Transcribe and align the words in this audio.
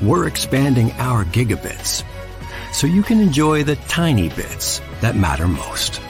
We're 0.00 0.28
expanding 0.28 0.92
our 0.92 1.24
gigabits 1.24 2.04
so 2.72 2.86
you 2.86 3.02
can 3.02 3.18
enjoy 3.18 3.64
the 3.64 3.74
tiny 3.88 4.28
bits 4.28 4.80
that 5.00 5.16
matter 5.16 5.48
most. 5.48 6.00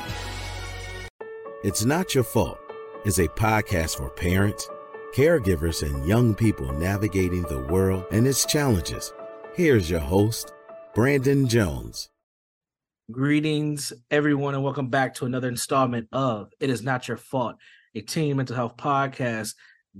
It's 1.64 1.86
Not 1.86 2.14
Your 2.14 2.24
Fault 2.24 2.58
is 3.06 3.18
a 3.18 3.28
podcast 3.28 3.96
for 3.96 4.10
parents, 4.10 4.68
caregivers, 5.14 5.82
and 5.82 6.06
young 6.06 6.34
people 6.34 6.70
navigating 6.74 7.44
the 7.44 7.62
world 7.62 8.04
and 8.10 8.26
its 8.26 8.44
challenges. 8.44 9.14
Here's 9.54 9.88
your 9.88 10.00
host, 10.00 10.52
Brandon 10.94 11.48
Jones. 11.48 12.10
Greetings, 13.10 13.94
everyone, 14.10 14.54
and 14.54 14.62
welcome 14.62 14.90
back 14.90 15.14
to 15.14 15.24
another 15.24 15.48
installment 15.48 16.08
of 16.12 16.50
It 16.60 16.68
Is 16.68 16.82
Not 16.82 17.08
Your 17.08 17.16
Fault, 17.16 17.56
a 17.94 18.02
teen 18.02 18.36
mental 18.36 18.54
health 18.54 18.76
podcast 18.76 19.54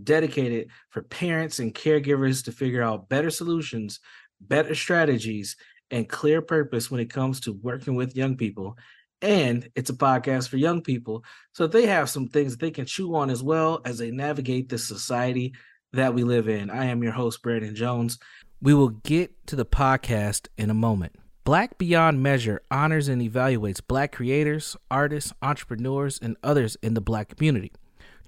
dedicated 0.05 0.69
for 0.91 1.03
parents 1.03 1.59
and 1.59 1.75
caregivers 1.75 2.45
to 2.45 2.53
figure 2.53 2.83
out 2.83 3.09
better 3.09 3.31
solutions, 3.31 4.01
better 4.41 4.75
strategies, 4.75 5.57
and 5.91 6.09
clear 6.09 6.43
purpose 6.43 6.91
when 6.91 7.01
it 7.01 7.13
comes 7.13 7.41
to 7.41 7.53
working 7.53 7.95
with 7.95 8.17
young 8.17 8.37
people. 8.37 8.77
And 9.21 9.69
it's 9.75 9.91
a 9.91 9.95
podcast 9.95 10.49
for 10.49 10.59
young 10.59 10.81
people. 10.83 11.25
So 11.53 11.67
they 11.67 11.87
have 11.87 12.09
some 12.09 12.29
things 12.29 12.57
they 12.57 12.71
can 12.71 12.87
chew 12.87 13.17
on 13.17 13.31
as 13.31 13.43
well 13.43 13.81
as 13.85 13.99
they 13.99 14.11
navigate 14.11 14.69
the 14.69 14.79
society 14.79 15.55
that 15.93 16.15
we 16.15 16.23
live 16.23 16.49
in. 16.49 16.71
I 16.71 16.87
am 16.87 17.03
your 17.03 17.13
host, 17.13 17.43
Brandon 17.43 17.75
Jones. 17.75 18.19
We 18.61 18.75
will 18.75 18.91
get 18.91 19.47
to 19.49 19.57
the 19.57 19.65
podcast 19.65 20.49
in 20.57 20.71
a 20.71 20.75
moment. 20.75 21.17
Black 21.45 21.79
Beyond 21.79 22.23
Measure 22.23 22.61
honors 22.71 23.09
and 23.09 23.23
evaluates 23.23 23.81
Black 23.87 24.13
creators, 24.13 24.77
artists, 24.91 25.33
entrepreneurs, 25.41 26.19
and 26.21 26.37
others 26.43 26.77
in 26.83 26.95
the 26.95 27.01
Black 27.01 27.35
community. 27.35 27.73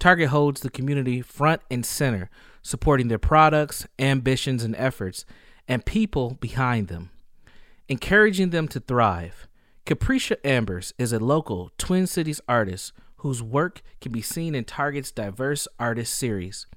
Target 0.01 0.31
holds 0.31 0.62
the 0.62 0.70
community 0.70 1.23
front 1.23 1.62
and 1.70 1.87
center, 1.87 2.29
supporting 2.62 3.06
their 3.06 3.19
products, 3.19 3.87
ambitions, 4.01 4.65
and 4.65 4.75
efforts, 4.75 5.25
and 5.69 5.87
people 5.87 6.37
behind 6.41 6.89
them 6.89 7.11
encouraging 7.91 8.51
them 8.51 8.69
to 8.69 8.79
thrive. 8.79 9.48
Capricia 9.84 10.37
Ambers 10.45 10.95
is 10.97 11.12
a 11.12 11.19
local 11.19 11.73
Twin 11.77 12.07
Cities 12.07 12.41
artist 12.48 12.92
whose 13.17 13.42
work 13.42 13.83
can 14.01 14.12
be 14.12 14.23
seen 14.23 14.55
in 14.55 14.65
Target's 14.65 15.11
diverse 15.11 15.67
artist 15.79 16.14
series. 16.14 16.69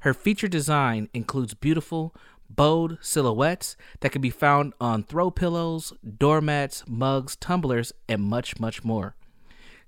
Her 0.00 0.14
feature 0.14 0.46
design 0.46 1.08
includes 1.12 1.54
beautiful, 1.54 2.14
bold 2.48 2.98
silhouettes 3.00 3.76
that 3.98 4.12
can 4.12 4.22
be 4.22 4.30
found 4.30 4.72
on 4.80 5.02
throw 5.02 5.32
pillows, 5.32 5.92
doormats, 6.18 6.84
mugs, 6.86 7.34
tumblers, 7.34 7.92
and 8.08 8.22
much, 8.22 8.60
much 8.60 8.84
more. 8.84 9.16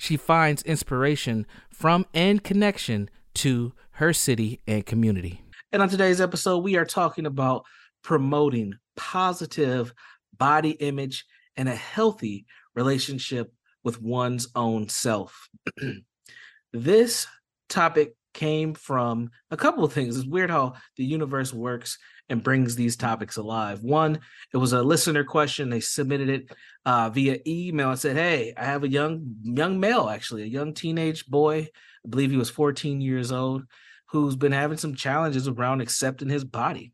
She 0.03 0.17
finds 0.17 0.65
inspiration 0.65 1.47
from 1.71 2.07
and 2.13 2.43
connection 2.43 3.09
to 3.35 3.73
her 3.93 4.13
city 4.13 4.61
and 4.67 4.85
community. 4.85 5.45
And 5.71 5.81
on 5.81 5.89
today's 5.89 6.21
episode, 6.21 6.59
we 6.65 6.75
are 6.75 6.85
talking 6.85 7.25
about 7.25 7.63
promoting 8.03 8.75
positive 8.97 9.95
body 10.37 10.71
image, 10.71 11.25
and 11.57 11.69
a 11.69 11.77
healthy 11.77 12.47
relationship 12.75 13.53
with 13.85 14.03
one's 14.03 14.49
own 14.57 14.89
self. 14.89 15.49
this 16.73 17.29
topic 17.69 18.17
came 18.35 18.75
from 18.75 19.31
a 19.53 19.57
couple 19.57 19.85
of 19.85 19.93
things. 19.93 20.17
It's 20.17 20.27
weird 20.27 20.51
how 20.51 20.75
the 20.97 21.05
universe 21.05 21.55
works 21.55 21.97
and 22.33 22.43
brings 22.43 22.75
these 22.75 22.97
topics 22.97 23.37
alive. 23.37 23.83
One, 23.83 24.19
it 24.53 24.57
was 24.57 24.73
a 24.73 24.83
listener 24.83 25.23
question. 25.23 25.69
They 25.69 25.81
submitted 25.81 26.31
it 26.31 26.53
uh, 26.87 27.11
via 27.11 27.39
email 27.47 27.91
and 27.91 27.99
said, 27.99 28.17
"Hey, 28.17 28.55
I 28.57 28.65
have 28.65 28.83
a 28.83 28.89
young 28.89 29.37
young 29.43 29.79
male, 29.79 30.09
actually, 30.09 30.43
a 30.43 30.47
young 30.47 30.75
teenage 30.75 31.27
boy. 31.27 31.69
I 32.05 32.09
believe 32.09 32.31
he 32.31 32.37
was 32.37 32.51
14 32.51 33.01
years 33.01 33.31
old, 33.31 33.65
who's 34.07 34.35
been 34.35 34.53
having 34.53 34.79
some 34.79 34.95
challenges 34.95 35.47
around 35.47 35.83
accepting 35.83 36.29
his 36.29 36.43
body. 36.45 36.93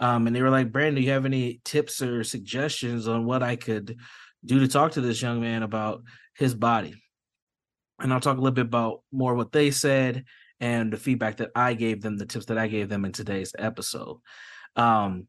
Um, 0.00 0.26
and 0.26 0.34
they 0.34 0.42
were 0.42 0.50
like, 0.50 0.70
Brandon, 0.70 0.94
do 0.94 1.00
you 1.02 1.10
have 1.10 1.26
any 1.26 1.60
tips 1.64 2.00
or 2.00 2.22
suggestions 2.22 3.08
on 3.08 3.26
what 3.26 3.42
I 3.42 3.56
could 3.56 3.96
do 4.44 4.60
to 4.60 4.68
talk 4.68 4.92
to 4.92 5.00
this 5.00 5.20
young 5.20 5.40
man 5.40 5.64
about 5.64 6.04
his 6.36 6.54
body? 6.54 6.94
And 8.00 8.12
I'll 8.12 8.20
talk 8.20 8.36
a 8.36 8.40
little 8.40 8.54
bit 8.54 8.66
about 8.66 9.02
more 9.10 9.34
what 9.34 9.50
they 9.50 9.72
said 9.72 10.24
and 10.60 10.92
the 10.92 10.96
feedback 10.96 11.38
that 11.38 11.50
I 11.54 11.74
gave 11.74 12.00
them, 12.00 12.16
the 12.16 12.26
tips 12.26 12.46
that 12.46 12.58
I 12.58 12.68
gave 12.68 12.88
them 12.88 13.04
in 13.04 13.12
today's 13.12 13.52
episode. 13.58 14.18
Um, 14.76 15.26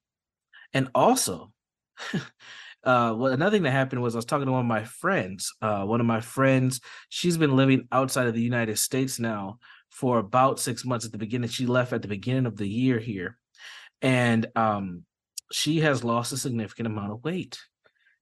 and 0.73 0.89
also, 0.94 1.51
uh, 2.13 2.19
well, 3.17 3.27
another 3.27 3.55
thing 3.55 3.63
that 3.63 3.72
happened 3.72 4.01
was 4.01 4.16
I 4.16 4.19
was 4.19 4.25
talking 4.25 4.45
to 4.45 4.51
one 4.51 4.61
of 4.61 4.67
my 4.67 4.83
friends. 4.83 5.53
Uh, 5.61 5.83
one 5.83 6.00
of 6.00 6.05
my 6.05 6.22
friends, 6.22 6.81
she's 7.09 7.38
been 7.38 7.55
living 7.55 7.88
outside 7.91 8.27
of 8.27 8.33
the 8.33 8.41
United 8.41 8.77
States 8.77 9.19
now 9.19 9.59
for 9.89 10.19
about 10.19 10.59
six 10.59 10.85
months. 10.85 11.05
At 11.05 11.11
the 11.11 11.17
beginning, 11.17 11.50
she 11.50 11.66
left 11.66 11.94
at 11.94 12.01
the 12.01 12.07
beginning 12.07 12.45
of 12.45 12.57
the 12.57 12.67
year 12.67 13.00
here, 13.00 13.38
and 14.01 14.45
um, 14.55 15.03
she 15.51 15.79
has 15.79 16.03
lost 16.03 16.31
a 16.31 16.38
significant 16.38 16.88
amount 16.88 17.11
of 17.11 17.23
weight. 17.23 17.59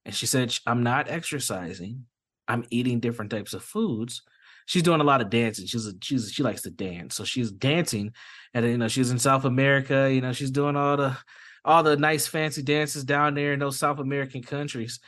And 0.04 0.14
she 0.14 0.26
said, 0.26 0.54
I'm 0.66 0.82
not 0.82 1.10
exercising. 1.10 2.06
I'm 2.46 2.64
eating 2.70 3.00
different 3.00 3.30
types 3.30 3.52
of 3.52 3.62
foods. 3.62 4.22
She's 4.68 4.82
doing 4.82 5.00
a 5.00 5.04
lot 5.04 5.22
of 5.22 5.30
dancing. 5.30 5.66
She's 5.66 5.86
a, 5.86 5.92
she's 6.02 6.30
she 6.30 6.42
likes 6.42 6.60
to 6.62 6.70
dance, 6.70 7.14
so 7.14 7.24
she's 7.24 7.50
dancing, 7.50 8.12
and 8.52 8.66
you 8.66 8.76
know 8.76 8.86
she's 8.86 9.10
in 9.10 9.18
South 9.18 9.46
America. 9.46 10.12
You 10.12 10.20
know 10.20 10.32
she's 10.32 10.50
doing 10.50 10.76
all 10.76 10.98
the 10.98 11.16
all 11.64 11.82
the 11.82 11.96
nice 11.96 12.26
fancy 12.26 12.62
dances 12.62 13.02
down 13.02 13.32
there 13.32 13.54
in 13.54 13.60
those 13.60 13.78
South 13.78 13.98
American 13.98 14.42
countries. 14.42 15.00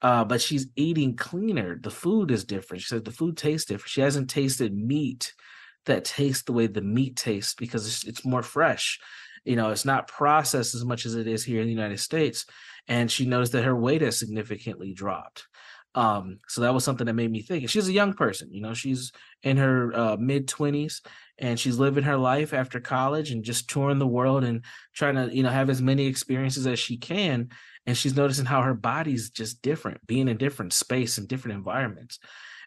Uh, 0.00 0.24
but 0.24 0.40
she's 0.40 0.68
eating 0.76 1.16
cleaner. 1.16 1.76
The 1.82 1.90
food 1.90 2.30
is 2.30 2.44
different. 2.44 2.82
She 2.82 2.86
said 2.86 3.04
the 3.04 3.10
food 3.10 3.36
tastes 3.36 3.66
different. 3.66 3.90
She 3.90 4.00
hasn't 4.00 4.30
tasted 4.30 4.72
meat 4.72 5.34
that 5.86 6.04
tastes 6.04 6.44
the 6.44 6.52
way 6.52 6.68
the 6.68 6.80
meat 6.80 7.16
tastes 7.16 7.54
because 7.54 7.88
it's, 7.88 8.04
it's 8.04 8.24
more 8.24 8.44
fresh 8.44 9.00
you 9.44 9.56
know 9.56 9.70
it's 9.70 9.84
not 9.84 10.06
processed 10.06 10.74
as 10.74 10.84
much 10.84 11.06
as 11.06 11.14
it 11.14 11.26
is 11.26 11.44
here 11.44 11.60
in 11.60 11.66
the 11.66 11.72
united 11.72 11.98
states 11.98 12.44
and 12.86 13.10
she 13.10 13.26
noticed 13.26 13.52
that 13.52 13.64
her 13.64 13.74
weight 13.74 14.02
has 14.02 14.18
significantly 14.18 14.92
dropped 14.92 15.46
um, 15.94 16.38
so 16.48 16.60
that 16.60 16.74
was 16.74 16.84
something 16.84 17.06
that 17.06 17.14
made 17.14 17.30
me 17.30 17.42
think 17.42 17.68
she's 17.68 17.88
a 17.88 17.92
young 17.92 18.12
person 18.12 18.52
you 18.52 18.60
know 18.60 18.74
she's 18.74 19.12
in 19.42 19.56
her 19.56 19.92
uh, 19.94 20.16
mid 20.18 20.46
20s 20.46 21.00
and 21.38 21.58
she's 21.58 21.78
living 21.78 22.04
her 22.04 22.16
life 22.16 22.52
after 22.52 22.80
college 22.80 23.30
and 23.30 23.44
just 23.44 23.68
touring 23.70 23.98
the 23.98 24.06
world 24.06 24.44
and 24.44 24.64
trying 24.94 25.14
to 25.14 25.34
you 25.34 25.42
know 25.42 25.50
have 25.50 25.70
as 25.70 25.82
many 25.82 26.06
experiences 26.06 26.66
as 26.66 26.78
she 26.78 26.96
can 26.96 27.48
and 27.86 27.96
she's 27.96 28.16
noticing 28.16 28.44
how 28.44 28.62
her 28.62 28.74
body's 28.74 29.30
just 29.30 29.62
different 29.62 30.04
being 30.06 30.28
in 30.28 30.36
different 30.36 30.72
space 30.72 31.18
and 31.18 31.28
different 31.28 31.56
environments 31.56 32.18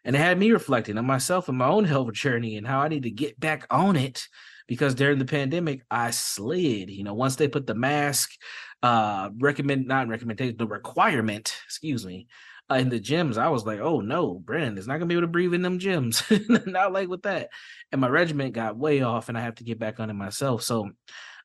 and 0.03 0.15
it 0.15 0.19
had 0.19 0.39
me 0.39 0.51
reflecting 0.51 0.97
on 0.97 1.05
myself 1.05 1.47
and 1.47 1.57
my 1.57 1.67
own 1.67 1.85
health 1.85 2.11
journey 2.13 2.57
and 2.57 2.67
how 2.67 2.79
i 2.79 2.87
need 2.87 3.03
to 3.03 3.11
get 3.11 3.39
back 3.39 3.65
on 3.69 3.95
it 3.95 4.27
because 4.71 4.95
during 4.95 5.19
the 5.19 5.25
pandemic 5.25 5.81
I 5.91 6.11
slid. 6.11 6.89
You 6.89 7.03
know, 7.03 7.13
once 7.13 7.35
they 7.35 7.49
put 7.49 7.67
the 7.67 7.75
mask, 7.75 8.31
uh, 8.81 9.29
recommend 9.37 9.85
not 9.85 10.07
recommendation, 10.07 10.55
the 10.55 10.65
requirement, 10.65 11.53
excuse 11.65 12.05
me, 12.05 12.27
in 12.79 12.89
the 12.89 12.99
gyms, 12.99 13.37
I 13.37 13.49
was 13.49 13.65
like, 13.65 13.79
oh 13.79 14.01
no, 14.01 14.35
Brandon 14.35 14.77
is 14.77 14.87
not 14.87 14.95
gonna 14.95 15.07
be 15.07 15.15
able 15.15 15.23
to 15.23 15.27
breathe 15.27 15.53
in 15.53 15.61
them 15.61 15.79
gyms, 15.79 16.23
not 16.67 16.93
like 16.93 17.09
with 17.09 17.23
that. 17.23 17.49
And 17.91 18.01
my 18.01 18.07
regiment 18.07 18.53
got 18.53 18.77
way 18.77 19.01
off, 19.01 19.29
and 19.29 19.37
I 19.37 19.41
have 19.41 19.55
to 19.55 19.63
get 19.63 19.79
back 19.79 19.99
on 19.99 20.09
it 20.09 20.13
myself. 20.13 20.63
So, 20.63 20.91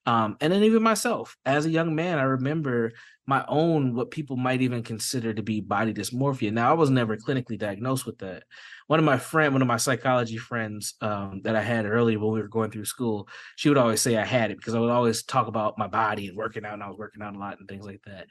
um, 0.07 0.37
and 0.41 0.53
then 0.53 0.63
even 0.63 0.83
myself 0.83 1.37
as 1.45 1.67
a 1.67 1.71
young 1.71 1.95
man, 1.95 2.19
I 2.19 2.23
remember 2.23 2.93
my 3.27 3.45
own 3.49 3.95
what 3.95 4.13
people 4.13 4.37
might 4.37 4.63
even 4.63 4.83
consider 4.83 5.35
to 5.35 5.43
be 5.43 5.61
body 5.61 5.93
dysmorphia. 5.93 6.53
Now, 6.53 6.71
I 6.71 6.75
was 6.75 6.91
never 6.91 7.17
clinically 7.17 7.59
diagnosed 7.59 8.07
with 8.07 8.19
that. 8.19 8.45
One 8.87 9.01
of 9.01 9.05
my 9.05 9.19
friend, 9.19 9.53
one 9.53 9.63
of 9.63 9.69
my 9.69 9.79
psychology 9.79 10.37
friends 10.37 10.95
um, 11.01 11.41
that 11.43 11.57
I 11.57 11.63
had 11.63 11.87
earlier 11.87 12.21
when 12.21 12.33
we 12.33 12.41
were 12.41 12.47
going 12.47 12.71
through 12.71 12.85
school, 12.85 13.29
she 13.57 13.69
would 13.69 13.79
always 13.79 14.01
say 14.01 14.17
I 14.17 14.25
had 14.25 14.53
it 14.53 14.59
because 14.59 14.77
I 14.77 14.79
would 14.79 14.91
always 14.91 15.25
talk 15.25 15.49
about 15.49 15.77
my 15.77 15.89
body 15.89 16.29
and 16.29 16.37
working 16.37 16.65
out, 16.65 16.75
and 16.75 16.83
I 16.85 16.89
was 16.89 16.99
working 16.99 17.21
out 17.23 17.35
a 17.35 17.39
lot 17.39 17.59
and 17.59 17.69
things 17.69 17.85
like 17.85 18.03
that. 18.07 18.29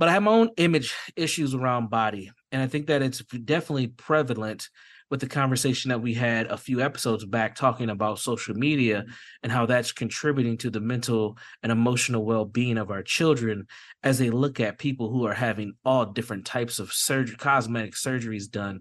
But 0.00 0.08
I 0.08 0.12
have 0.12 0.22
my 0.22 0.30
own 0.30 0.48
image 0.56 0.94
issues 1.14 1.54
around 1.54 1.90
body, 1.90 2.32
and 2.52 2.62
I 2.62 2.66
think 2.68 2.86
that 2.86 3.02
it's 3.02 3.18
definitely 3.18 3.88
prevalent 3.88 4.70
with 5.10 5.20
the 5.20 5.26
conversation 5.26 5.90
that 5.90 6.00
we 6.00 6.14
had 6.14 6.46
a 6.46 6.56
few 6.56 6.80
episodes 6.80 7.26
back 7.26 7.54
talking 7.54 7.90
about 7.90 8.18
social 8.18 8.54
media 8.54 9.04
and 9.42 9.52
how 9.52 9.66
that's 9.66 9.92
contributing 9.92 10.56
to 10.56 10.70
the 10.70 10.80
mental 10.80 11.36
and 11.62 11.70
emotional 11.70 12.24
well-being 12.24 12.78
of 12.78 12.90
our 12.90 13.02
children 13.02 13.66
as 14.02 14.18
they 14.18 14.30
look 14.30 14.58
at 14.58 14.78
people 14.78 15.10
who 15.10 15.26
are 15.26 15.34
having 15.34 15.74
all 15.84 16.06
different 16.06 16.46
types 16.46 16.78
of 16.78 16.90
cosmetic 17.36 17.92
surgeries 17.92 18.50
done 18.50 18.80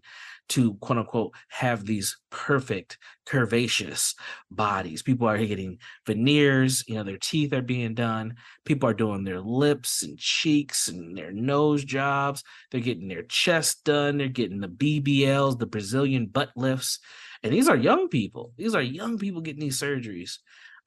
to 0.50 0.74
quote 0.76 1.00
unquote 1.00 1.34
have 1.48 1.86
these 1.86 2.18
perfect 2.30 2.98
curvaceous 3.26 4.16
bodies. 4.52 5.02
People 5.02 5.28
are 5.28 5.38
getting 5.38 5.78
veneers, 6.06 6.84
you 6.88 6.96
know, 6.96 7.04
their 7.04 7.18
teeth 7.18 7.54
are 7.54 7.62
being 7.62 7.94
done. 7.94 8.36
People 8.66 8.90
are 8.90 8.94
doing 8.94 9.24
their 9.24 9.40
lips 9.40 10.04
and 10.04 10.18
cheeks 10.18 10.88
and 10.88 11.18
their 11.18 11.32
nose 11.32 11.84
jobs. 11.84 12.44
They're 12.72 12.82
getting 12.82 13.08
their 13.08 13.24
chest 13.24 13.84
done. 13.84 14.18
They're 14.18 14.28
getting 14.28 14.60
the 14.60 14.68
BBLs, 14.68 15.60
the 15.60 15.66
Brazilian 15.66 16.28
butt 16.28 16.50
lifts. 16.56 17.00
And 17.44 17.54
these 17.54 17.70
are 17.70 17.78
young 17.78 18.10
people. 18.10 18.54
These 18.58 18.76
are 18.76 18.82
young 18.82 19.18
people 19.18 19.42
getting 19.42 19.62
these 19.62 19.80
surgeries. 19.80 20.40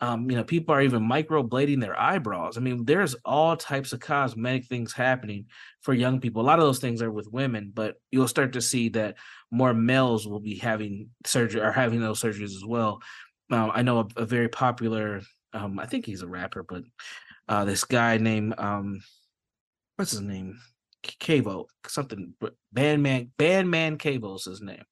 Um, 0.03 0.29
you 0.29 0.37
know, 0.37 0.43
people 0.43 0.75
are 0.75 0.82
even 0.82 1.08
microblading 1.08 1.81
their 1.81 1.99
eyebrows. 1.99 2.58
I 2.58 2.61
mean, 2.61 2.85
there's 2.85 3.15
all 3.25 3.56
types 3.56 3.93
of 3.93 4.00
cosmetic 4.00 4.67
things 4.67 4.93
happening 4.93 5.47
for 5.81 5.94
young 5.94 6.20
people. 6.20 6.43
A 6.43 6.44
lot 6.44 6.58
of 6.58 6.65
those 6.65 6.81
things 6.81 7.00
are 7.03 7.11
with 7.11 7.32
women, 7.32 7.70
but 7.73 7.94
you'll 8.11 8.26
start 8.26 8.55
to 8.55 8.61
see 8.61 8.88
that 8.91 9.15
more 9.52 9.75
males 9.75 10.26
will 10.26 10.40
be 10.40 10.56
having 10.56 11.10
surgery 11.26 11.60
or 11.60 11.70
having 11.70 12.00
those 12.00 12.20
surgeries 12.20 12.56
as 12.56 12.64
well. 12.66 13.00
Um, 13.50 13.70
I 13.72 13.82
know 13.82 14.00
a, 14.00 14.22
a 14.22 14.25
very 14.25 14.49
popular, 14.49 15.20
um, 15.52 15.78
I 15.78 15.87
think 15.87 16.06
he's 16.06 16.22
a 16.22 16.26
rapper, 16.26 16.64
but 16.64 16.82
uh, 17.49 17.64
this 17.66 17.84
guy 17.84 18.16
named 18.16 18.54
um, 18.58 19.00
what's 19.96 20.12
his 20.12 20.22
name? 20.22 20.58
Kevo, 21.04 21.66
something 21.87 22.32
Bandman 22.72 23.32
Bandman 23.37 23.99
is 24.02 24.44
his 24.44 24.62
name. 24.62 24.84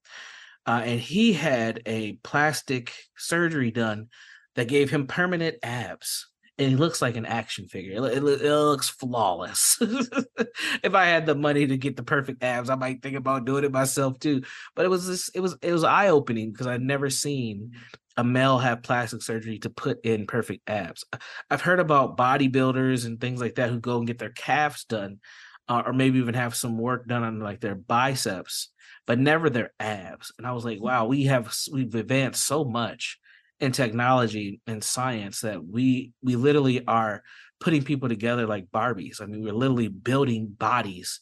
Uh, 0.66 0.82
and 0.84 1.00
he 1.00 1.32
had 1.32 1.80
a 1.86 2.12
plastic 2.22 2.92
surgery 3.16 3.70
done 3.70 4.08
that 4.56 4.68
gave 4.68 4.90
him 4.90 5.06
permanent 5.06 5.56
abs 5.62 6.29
and 6.60 6.68
he 6.68 6.76
looks 6.76 7.00
like 7.00 7.16
an 7.16 7.24
action 7.24 7.68
figure. 7.68 8.04
It, 8.06 8.18
it, 8.18 8.22
it 8.22 8.54
looks 8.54 8.90
flawless. 8.90 9.78
if 10.82 10.94
I 10.94 11.06
had 11.06 11.24
the 11.24 11.34
money 11.34 11.66
to 11.66 11.78
get 11.78 11.96
the 11.96 12.02
perfect 12.02 12.44
abs, 12.44 12.68
I 12.68 12.74
might 12.74 13.02
think 13.02 13.16
about 13.16 13.46
doing 13.46 13.64
it 13.64 13.72
myself 13.72 14.18
too. 14.18 14.42
But 14.76 14.84
it 14.84 14.90
was 14.90 15.08
this, 15.08 15.30
it 15.30 15.40
was 15.40 15.56
it 15.62 15.72
was 15.72 15.84
eye 15.84 16.08
opening 16.08 16.52
because 16.52 16.66
I'd 16.66 16.82
never 16.82 17.08
seen 17.08 17.72
a 18.18 18.22
male 18.22 18.58
have 18.58 18.82
plastic 18.82 19.22
surgery 19.22 19.58
to 19.60 19.70
put 19.70 20.04
in 20.04 20.26
perfect 20.26 20.68
abs. 20.68 21.02
I've 21.50 21.62
heard 21.62 21.80
about 21.80 22.18
bodybuilders 22.18 23.06
and 23.06 23.18
things 23.18 23.40
like 23.40 23.54
that 23.54 23.70
who 23.70 23.80
go 23.80 23.96
and 23.96 24.06
get 24.06 24.18
their 24.18 24.28
calves 24.28 24.84
done, 24.84 25.20
uh, 25.66 25.84
or 25.86 25.94
maybe 25.94 26.18
even 26.18 26.34
have 26.34 26.54
some 26.54 26.76
work 26.76 27.08
done 27.08 27.22
on 27.22 27.40
like 27.40 27.60
their 27.60 27.74
biceps, 27.74 28.68
but 29.06 29.18
never 29.18 29.48
their 29.48 29.72
abs. 29.80 30.30
And 30.36 30.46
I 30.46 30.52
was 30.52 30.66
like, 30.66 30.82
wow, 30.82 31.06
we 31.06 31.24
have 31.24 31.56
we've 31.72 31.94
advanced 31.94 32.44
so 32.44 32.64
much 32.64 33.18
in 33.60 33.72
technology 33.72 34.60
and 34.66 34.82
science 34.82 35.42
that 35.42 35.64
we 35.64 36.12
we 36.22 36.36
literally 36.36 36.84
are 36.86 37.22
putting 37.60 37.82
people 37.82 38.08
together 38.08 38.46
like 38.46 38.70
Barbies. 38.70 39.20
I 39.20 39.26
mean, 39.26 39.42
we're 39.42 39.52
literally 39.52 39.88
building 39.88 40.48
bodies. 40.48 41.20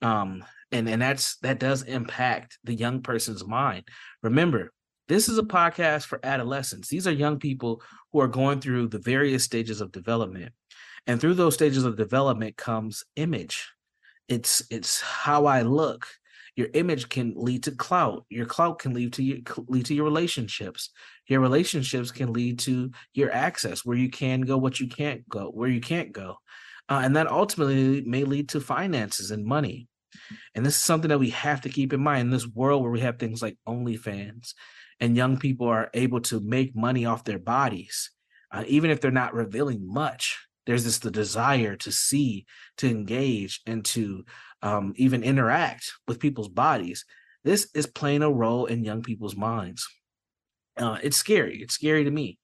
Um, 0.00 0.44
and, 0.70 0.88
and 0.88 1.02
that's 1.02 1.36
that 1.38 1.58
does 1.58 1.82
impact 1.82 2.58
the 2.64 2.74
young 2.74 3.02
person's 3.02 3.46
mind. 3.46 3.84
Remember, 4.22 4.72
this 5.08 5.28
is 5.28 5.38
a 5.38 5.42
podcast 5.42 6.06
for 6.06 6.20
adolescents. 6.22 6.88
These 6.88 7.06
are 7.06 7.12
young 7.12 7.38
people 7.38 7.82
who 8.12 8.20
are 8.20 8.28
going 8.28 8.60
through 8.60 8.88
the 8.88 8.98
various 8.98 9.44
stages 9.44 9.80
of 9.80 9.92
development. 9.92 10.52
And 11.06 11.20
through 11.20 11.34
those 11.34 11.54
stages 11.54 11.84
of 11.84 11.96
development 11.96 12.56
comes 12.56 13.04
image. 13.16 13.70
It's 14.28 14.62
it's 14.70 15.00
how 15.00 15.46
I 15.46 15.62
look 15.62 16.06
your 16.56 16.68
image 16.74 17.08
can 17.08 17.32
lead 17.36 17.62
to 17.64 17.72
clout 17.72 18.24
your 18.28 18.46
clout 18.46 18.78
can 18.78 18.92
lead 18.92 19.12
to 19.14 19.22
your 19.22 19.38
lead 19.68 19.86
to 19.86 19.94
your 19.94 20.04
relationships. 20.04 20.90
Your 21.26 21.40
relationships 21.40 22.10
can 22.10 22.32
lead 22.32 22.58
to 22.60 22.90
your 23.14 23.32
access 23.32 23.84
where 23.84 23.96
you 23.96 24.10
can 24.10 24.42
go 24.42 24.58
what 24.58 24.80
you 24.80 24.88
can't 24.88 25.28
go 25.28 25.46
where 25.46 25.68
you 25.68 25.80
can't 25.80 26.12
go. 26.12 26.36
Uh, 26.88 27.00
and 27.04 27.16
that 27.16 27.30
ultimately 27.30 28.02
may 28.02 28.24
lead 28.24 28.50
to 28.50 28.60
finances 28.60 29.30
and 29.30 29.44
money. 29.44 29.88
And 30.54 30.66
this 30.66 30.74
is 30.74 30.82
something 30.82 31.08
that 31.08 31.20
we 31.20 31.30
have 31.30 31.62
to 31.62 31.70
keep 31.70 31.92
in 31.92 32.00
mind 32.00 32.22
in 32.22 32.30
this 32.30 32.46
world 32.46 32.82
where 32.82 32.90
we 32.90 33.00
have 33.00 33.18
things 33.18 33.40
like 33.40 33.56
onlyfans 33.66 34.52
and 35.00 35.16
young 35.16 35.38
people 35.38 35.68
are 35.68 35.90
able 35.94 36.20
to 36.20 36.40
make 36.40 36.76
money 36.76 37.06
off 37.06 37.24
their 37.24 37.38
bodies 37.38 38.10
uh, 38.52 38.64
even 38.66 38.90
if 38.90 39.00
they're 39.00 39.10
not 39.10 39.34
revealing 39.34 39.80
much 39.84 40.46
there's 40.66 40.84
this 40.84 40.98
the 40.98 41.10
desire 41.10 41.76
to 41.76 41.92
see 41.92 42.46
to 42.78 42.88
engage 42.88 43.60
and 43.66 43.84
to 43.86 44.24
um, 44.62 44.92
even 44.96 45.24
interact 45.24 45.92
with 46.06 46.20
people's 46.20 46.48
bodies. 46.48 47.04
This 47.44 47.68
is 47.74 47.86
playing 47.86 48.22
a 48.22 48.30
role 48.30 48.66
in 48.66 48.84
young 48.84 49.02
people's 49.02 49.36
minds. 49.36 49.88
Uh, 50.76 50.98
it's 51.02 51.16
scary. 51.16 51.58
It's 51.60 51.74
scary 51.74 52.04
to 52.04 52.10
me. 52.10 52.38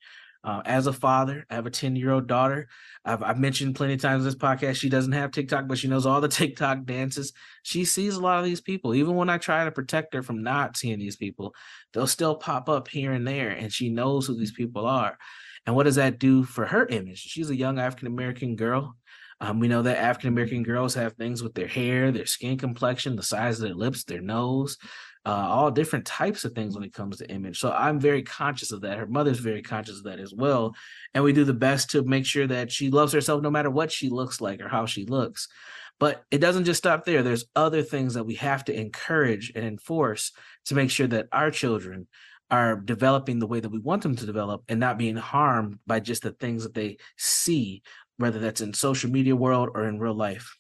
Uh, 0.45 0.63
as 0.65 0.87
a 0.87 0.93
father 0.93 1.45
i 1.51 1.57
have 1.57 1.67
a 1.67 1.71
10 1.71 1.97
year 1.97 2.13
old 2.13 2.29
daughter. 2.29 2.69
I've, 3.05 3.25
I've, 3.25 3.39
mentioned 3.39 3.75
plenty 3.75 3.95
of 3.95 4.01
times 4.01 4.23
in 4.23 4.25
this 4.25 4.37
podcast 4.37 4.77
she 4.77 4.89
doesn't 4.89 5.13
have 5.13 5.33
tiktok 5.33 5.67
but 5.67 5.79
she 5.79 5.89
knows 5.89 6.07
all 6.07 6.21
the 6.21 6.29
tiktok 6.41 6.85
dances. 6.85 7.33
She 7.65 7.85
sees 7.85 8.15
a 8.15 8.21
lot 8.21 8.39
of 8.39 8.45
these 8.45 8.61
people. 8.61 8.95
Even 8.95 9.17
when 9.17 9.29
i 9.29 9.37
try 9.37 9.65
to 9.65 9.73
protect 9.73 10.15
her 10.15 10.23
from 10.23 10.45
not 10.45 10.77
seeing 10.77 11.01
these 11.01 11.17
people 11.17 11.55
they'll 11.93 12.07
still 12.07 12.37
pop 12.37 12.69
up 12.69 12.87
here 12.87 13.13
and 13.13 13.27
there 13.27 13.51
and 13.51 13.73
she 13.73 13.89
knows 13.91 14.27
who 14.27 14.39
these 14.39 14.53
people 14.53 14.87
are 14.87 15.19
and 15.69 15.77
what 15.77 15.83
does 15.83 15.97
that 15.97 16.19
do 16.19 16.45
for 16.45 16.65
her 16.65 16.87
image? 16.87 17.19
She's 17.19 17.51
a 17.51 17.55
young 17.55 17.79
African 17.79 18.09
American 18.09 18.57
girl. 18.57 18.97
Um, 19.39 19.61
we 19.61 19.69
know 19.69 19.83
that 19.83 19.99
African 19.99 20.31
American 20.31 20.63
girls 20.63 20.95
have 20.95 21.13
things 21.13 21.43
with 21.43 21.53
their 21.53 21.67
hair, 21.67 22.11
their 22.11 22.25
skin 22.25 22.57
complexion, 22.57 23.17
the 23.17 23.23
size 23.23 23.61
of 23.61 23.67
their 23.67 23.75
lips, 23.75 24.05
their 24.05 24.23
nose, 24.23 24.79
uh, 25.27 25.29
all 25.29 25.71
different 25.71 26.07
types 26.07 26.47
of 26.47 26.53
things 26.55 26.75
when 26.75 26.85
it 26.85 26.95
comes 26.95 27.19
to 27.19 27.31
image. 27.31 27.61
So 27.61 27.71
I'm 27.71 28.01
very 28.01 28.23
conscious 28.23 28.73
of 28.73 28.81
that. 28.81 28.97
Her 28.97 29.07
mother's 29.07 29.41
very 29.41 29.61
conscious 29.61 29.99
of 29.99 30.05
that 30.05 30.21
as 30.21 30.33
well. 30.33 30.75
And 31.13 31.23
we 31.23 31.35
do 31.35 31.45
the 31.45 31.53
best 31.53 31.91
to 31.91 32.03
make 32.03 32.25
sure 32.25 32.47
that 32.47 32.73
she 32.73 32.89
loves 32.89 33.13
herself 33.13 33.43
no 33.43 33.51
matter 33.51 33.69
what 33.69 33.93
she 33.93 34.09
looks 34.09 34.41
like 34.41 34.63
or 34.63 34.69
how 34.69 34.87
she 34.87 35.05
looks. 35.05 35.49
But 36.01 36.23
it 36.31 36.39
doesn't 36.39 36.65
just 36.65 36.79
stop 36.79 37.05
there. 37.05 37.23
There's 37.23 37.45
other 37.55 37.83
things 37.83 38.15
that 38.15 38.25
we 38.25 38.37
have 38.37 38.65
to 38.65 38.75
encourage 38.75 39.53
and 39.55 39.67
enforce 39.67 40.33
to 40.65 40.75
make 40.75 40.91
sure 40.91 41.09
that 41.09 41.29
our 41.31 41.51
children 41.51 42.07
are 42.51 42.77
developing 42.77 43.39
the 43.39 43.47
way 43.47 43.61
that 43.61 43.69
we 43.69 43.79
want 43.79 44.03
them 44.03 44.17
to 44.17 44.27
develop 44.27 44.63
and 44.69 44.81
not 44.81 44.99
being 44.99 45.17
harmed 45.17 45.79
by 45.87 46.01
just 46.01 46.23
the 46.23 46.33
things 46.33 46.63
that 46.63 46.75
they 46.75 46.97
see 47.17 47.83
whether 48.17 48.39
that's 48.39 48.61
in 48.61 48.73
social 48.73 49.11
media 49.11 49.37
world 49.37 49.69
or 49.75 49.87
in 49.87 49.99
real 49.99 50.15
life. 50.15 50.57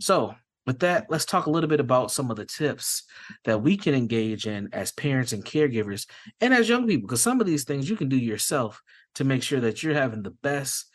So 0.00 0.34
with 0.66 0.80
that 0.80 1.06
let's 1.08 1.24
talk 1.24 1.46
a 1.46 1.50
little 1.50 1.68
bit 1.68 1.80
about 1.80 2.10
some 2.10 2.30
of 2.30 2.36
the 2.36 2.44
tips 2.44 3.04
that 3.44 3.62
we 3.62 3.76
can 3.76 3.94
engage 3.94 4.46
in 4.46 4.68
as 4.72 4.92
parents 4.92 5.32
and 5.32 5.44
caregivers 5.44 6.06
and 6.42 6.52
as 6.52 6.68
young 6.68 6.86
people 6.86 7.06
because 7.06 7.22
some 7.22 7.40
of 7.40 7.46
these 7.46 7.64
things 7.64 7.88
you 7.88 7.96
can 7.96 8.08
do 8.08 8.18
yourself 8.18 8.82
to 9.14 9.24
make 9.24 9.42
sure 9.42 9.60
that 9.60 9.82
you're 9.82 9.94
having 9.94 10.22
the 10.22 10.36
best 10.42 10.90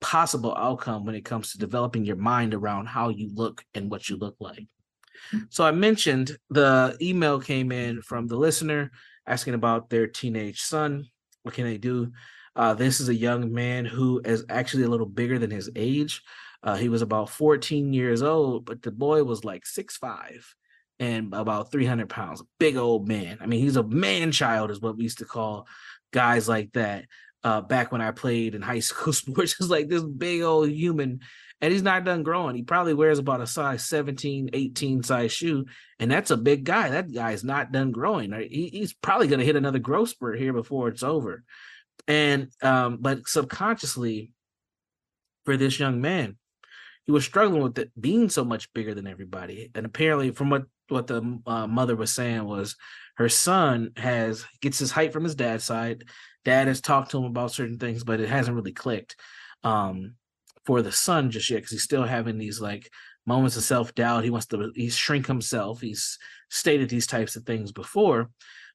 possible 0.00 0.54
outcome 0.56 1.04
when 1.04 1.14
it 1.14 1.24
comes 1.24 1.52
to 1.52 1.58
developing 1.58 2.04
your 2.04 2.16
mind 2.16 2.54
around 2.54 2.86
how 2.86 3.10
you 3.10 3.30
look 3.34 3.62
and 3.74 3.90
what 3.90 4.08
you 4.08 4.16
look 4.16 4.36
like. 4.40 4.66
Hmm. 5.30 5.40
So 5.50 5.64
I 5.64 5.72
mentioned 5.72 6.38
the 6.48 6.96
email 7.02 7.40
came 7.40 7.72
in 7.72 8.00
from 8.02 8.26
the 8.26 8.36
listener 8.36 8.90
asking 9.26 9.54
about 9.54 9.90
their 9.90 10.06
teenage 10.06 10.62
son. 10.62 11.06
What 11.42 11.54
can 11.54 11.64
they 11.64 11.78
do? 11.78 12.12
Uh, 12.56 12.74
this 12.74 13.00
is 13.00 13.08
a 13.08 13.14
young 13.14 13.52
man 13.52 13.84
who 13.84 14.20
is 14.24 14.44
actually 14.48 14.82
a 14.82 14.88
little 14.88 15.06
bigger 15.06 15.38
than 15.38 15.50
his 15.50 15.70
age. 15.76 16.22
Uh, 16.62 16.76
he 16.76 16.88
was 16.88 17.02
about 17.02 17.30
14 17.30 17.92
years 17.92 18.22
old, 18.22 18.66
but 18.66 18.82
the 18.82 18.90
boy 18.90 19.24
was 19.24 19.44
like 19.44 19.64
six 19.64 19.96
five 19.96 20.54
and 20.98 21.32
about 21.32 21.72
300 21.72 22.08
pounds. 22.08 22.42
Big 22.58 22.76
old 22.76 23.08
man. 23.08 23.38
I 23.40 23.46
mean, 23.46 23.60
he's 23.60 23.76
a 23.76 23.82
man 23.82 24.32
child, 24.32 24.70
is 24.70 24.80
what 24.80 24.96
we 24.96 25.04
used 25.04 25.18
to 25.18 25.24
call 25.24 25.66
guys 26.12 26.48
like 26.48 26.72
that. 26.72 27.06
Uh, 27.42 27.62
back 27.62 27.90
when 27.90 28.02
I 28.02 28.10
played 28.10 28.54
in 28.54 28.62
high 28.62 28.80
school 28.80 29.12
sports, 29.12 29.56
it's 29.58 29.70
like 29.70 29.88
this 29.88 30.02
big 30.02 30.42
old 30.42 30.68
human 30.68 31.20
and 31.60 31.72
he's 31.72 31.82
not 31.82 32.04
done 32.04 32.22
growing. 32.22 32.56
He 32.56 32.62
probably 32.62 32.94
wears 32.94 33.18
about 33.18 33.42
a 33.42 33.46
size 33.46 33.84
17, 33.84 34.50
18 34.52 35.02
size 35.02 35.32
shoe, 35.32 35.66
and 35.98 36.10
that's 36.10 36.30
a 36.30 36.36
big 36.36 36.64
guy. 36.64 36.90
That 36.90 37.12
guy's 37.12 37.44
not 37.44 37.72
done 37.72 37.92
growing. 37.92 38.32
He, 38.32 38.70
he's 38.72 38.94
probably 38.94 39.28
going 39.28 39.40
to 39.40 39.44
hit 39.44 39.56
another 39.56 39.78
growth 39.78 40.10
spurt 40.10 40.38
here 40.38 40.52
before 40.52 40.88
it's 40.88 41.02
over. 41.02 41.44
And 42.08 42.48
um, 42.62 42.98
but 43.00 43.28
subconsciously, 43.28 44.32
for 45.44 45.56
this 45.56 45.78
young 45.78 46.00
man, 46.00 46.38
he 47.04 47.12
was 47.12 47.24
struggling 47.24 47.62
with 47.62 47.78
it 47.78 47.90
being 48.00 48.30
so 48.30 48.44
much 48.44 48.72
bigger 48.72 48.94
than 48.94 49.06
everybody. 49.06 49.70
And 49.74 49.84
apparently, 49.84 50.30
from 50.30 50.48
what 50.48 50.64
what 50.88 51.06
the 51.06 51.40
uh, 51.46 51.66
mother 51.66 51.94
was 51.94 52.12
saying 52.12 52.44
was, 52.44 52.74
her 53.16 53.28
son 53.28 53.90
has 53.96 54.46
gets 54.62 54.78
his 54.78 54.90
height 54.90 55.12
from 55.12 55.24
his 55.24 55.34
dad's 55.34 55.64
side. 55.64 56.04
Dad 56.44 56.68
has 56.68 56.80
talked 56.80 57.10
to 57.10 57.18
him 57.18 57.24
about 57.24 57.52
certain 57.52 57.78
things, 57.78 58.04
but 58.04 58.20
it 58.20 58.28
hasn't 58.28 58.56
really 58.56 58.72
clicked. 58.72 59.16
Um, 59.62 60.14
for 60.64 60.82
the 60.82 60.92
son 60.92 61.30
just 61.30 61.50
yet 61.50 61.56
because 61.56 61.72
he's 61.72 61.82
still 61.82 62.04
having 62.04 62.38
these 62.38 62.60
like 62.60 62.90
moments 63.26 63.56
of 63.56 63.62
self 63.62 63.94
doubt. 63.94 64.24
He 64.24 64.30
wants 64.30 64.46
to 64.46 64.72
he's 64.74 64.96
shrink 64.96 65.26
himself. 65.26 65.80
He's 65.80 66.18
stated 66.48 66.88
these 66.88 67.06
types 67.06 67.36
of 67.36 67.44
things 67.44 67.72
before, 67.72 68.30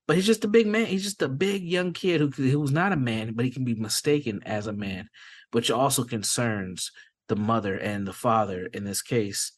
but 0.08 0.16
he's 0.16 0.26
just 0.26 0.46
a 0.46 0.50
big 0.50 0.68
man. 0.68 0.86
He's 0.86 1.04
just 1.04 1.22
a 1.22 1.30
big 1.30 1.64
young 1.64 1.94
kid 1.94 2.22
who 2.22 2.28
who's 2.30 2.72
not 2.72 2.94
a 2.94 2.98
man, 2.98 3.34
but 3.34 3.46
he 3.46 3.52
can 3.52 3.66
be 3.66 3.76
mistaken 3.76 4.42
as 4.46 4.68
a 4.68 4.74
man, 4.74 5.10
which 5.52 5.72
also 5.72 6.04
concerns 6.04 6.92
the 7.28 7.36
mother 7.36 7.78
and 7.78 8.08
the 8.08 8.14
father 8.14 8.68
in 8.74 8.84
this 8.84 9.02
case 9.02 9.52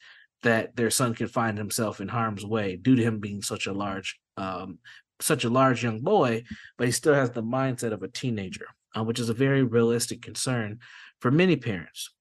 that 0.43 0.75
their 0.75 0.91
son 0.91 1.13
can 1.13 1.27
find 1.27 1.57
himself 1.57 1.99
in 1.99 2.07
harm's 2.07 2.45
way 2.45 2.77
due 2.77 2.95
to 2.95 3.03
him 3.03 3.19
being 3.19 3.41
such 3.41 3.65
a 3.65 3.73
large 3.73 4.19
um, 4.37 4.77
such 5.19 5.43
a 5.43 5.49
large 5.49 5.83
young 5.83 6.01
boy, 6.01 6.43
but 6.77 6.87
he 6.87 6.91
still 6.91 7.13
has 7.13 7.31
the 7.31 7.43
mindset 7.43 7.91
of 7.91 8.03
a 8.03 8.07
teenager, 8.07 8.67
uh, 8.95 9.03
which 9.03 9.19
is 9.19 9.29
a 9.29 9.33
very 9.33 9.63
realistic 9.63 10.21
concern 10.21 10.79
for 11.19 11.31
many 11.31 11.55
parents. 11.55 12.11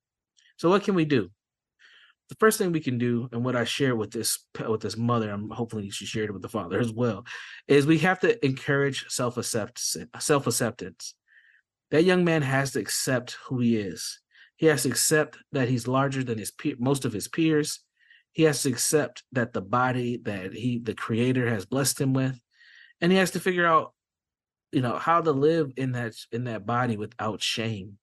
So, 0.57 0.71
what 0.71 0.85
can 0.85 0.95
we 0.95 1.05
do? 1.05 1.31
The 2.29 2.37
first 2.37 2.59
thing 2.59 2.73
we 2.73 2.81
can 2.81 2.99
do, 2.99 3.29
and 3.31 3.45
what 3.45 3.55
I 3.55 3.65
share 3.65 3.95
with 3.95 4.11
this 4.11 4.39
with 4.69 4.81
this 4.81 4.97
mother, 4.97 5.31
I'm 5.31 5.51
hopefully 5.51 5.91
she 5.91 6.07
shared 6.07 6.31
it 6.31 6.33
with 6.33 6.43
the 6.43 6.49
father 6.49 6.81
as 6.81 6.93
well, 6.93 7.25
is 7.69 7.87
we 7.87 7.99
have 7.99 8.21
to 8.21 8.45
encourage 8.45 9.07
self 9.09 9.37
acceptance. 9.37 9.97
Self 10.19 10.47
acceptance. 10.47 11.15
That 11.91 12.05
young 12.05 12.25
man 12.25 12.43
has 12.43 12.73
to 12.73 12.81
accept 12.81 13.37
who 13.47 13.61
he 13.61 13.77
is. 13.77 14.21
He 14.57 14.67
has 14.67 14.83
to 14.83 14.89
accept 14.89 15.39
that 15.53 15.69
he's 15.69 15.87
larger 15.87 16.25
than 16.25 16.39
his 16.39 16.51
pe- 16.51 16.75
most 16.79 17.05
of 17.05 17.13
his 17.13 17.29
peers. 17.29 17.81
He 18.33 18.43
has 18.43 18.63
to 18.63 18.71
accept 18.71 19.23
that 19.33 19.53
the 19.53 19.61
body 19.61 20.21
that 20.25 20.53
he, 20.53 20.79
the 20.79 20.95
Creator, 20.95 21.49
has 21.49 21.65
blessed 21.65 22.01
him 22.01 22.13
with, 22.13 22.41
and 23.01 23.13
he 23.13 23.19
has 23.19 23.33
to 23.33 23.41
figure 23.41 23.67
out, 23.67 23.93
you 24.73 24.81
know, 24.81 24.97
how 24.97 25.21
to 25.21 25.33
live 25.33 25.73
in 25.77 25.93
that 25.93 26.15
in 26.33 26.45
that 26.45 26.67
body 26.67 26.97
without 26.97 27.43
shame. 27.43 27.99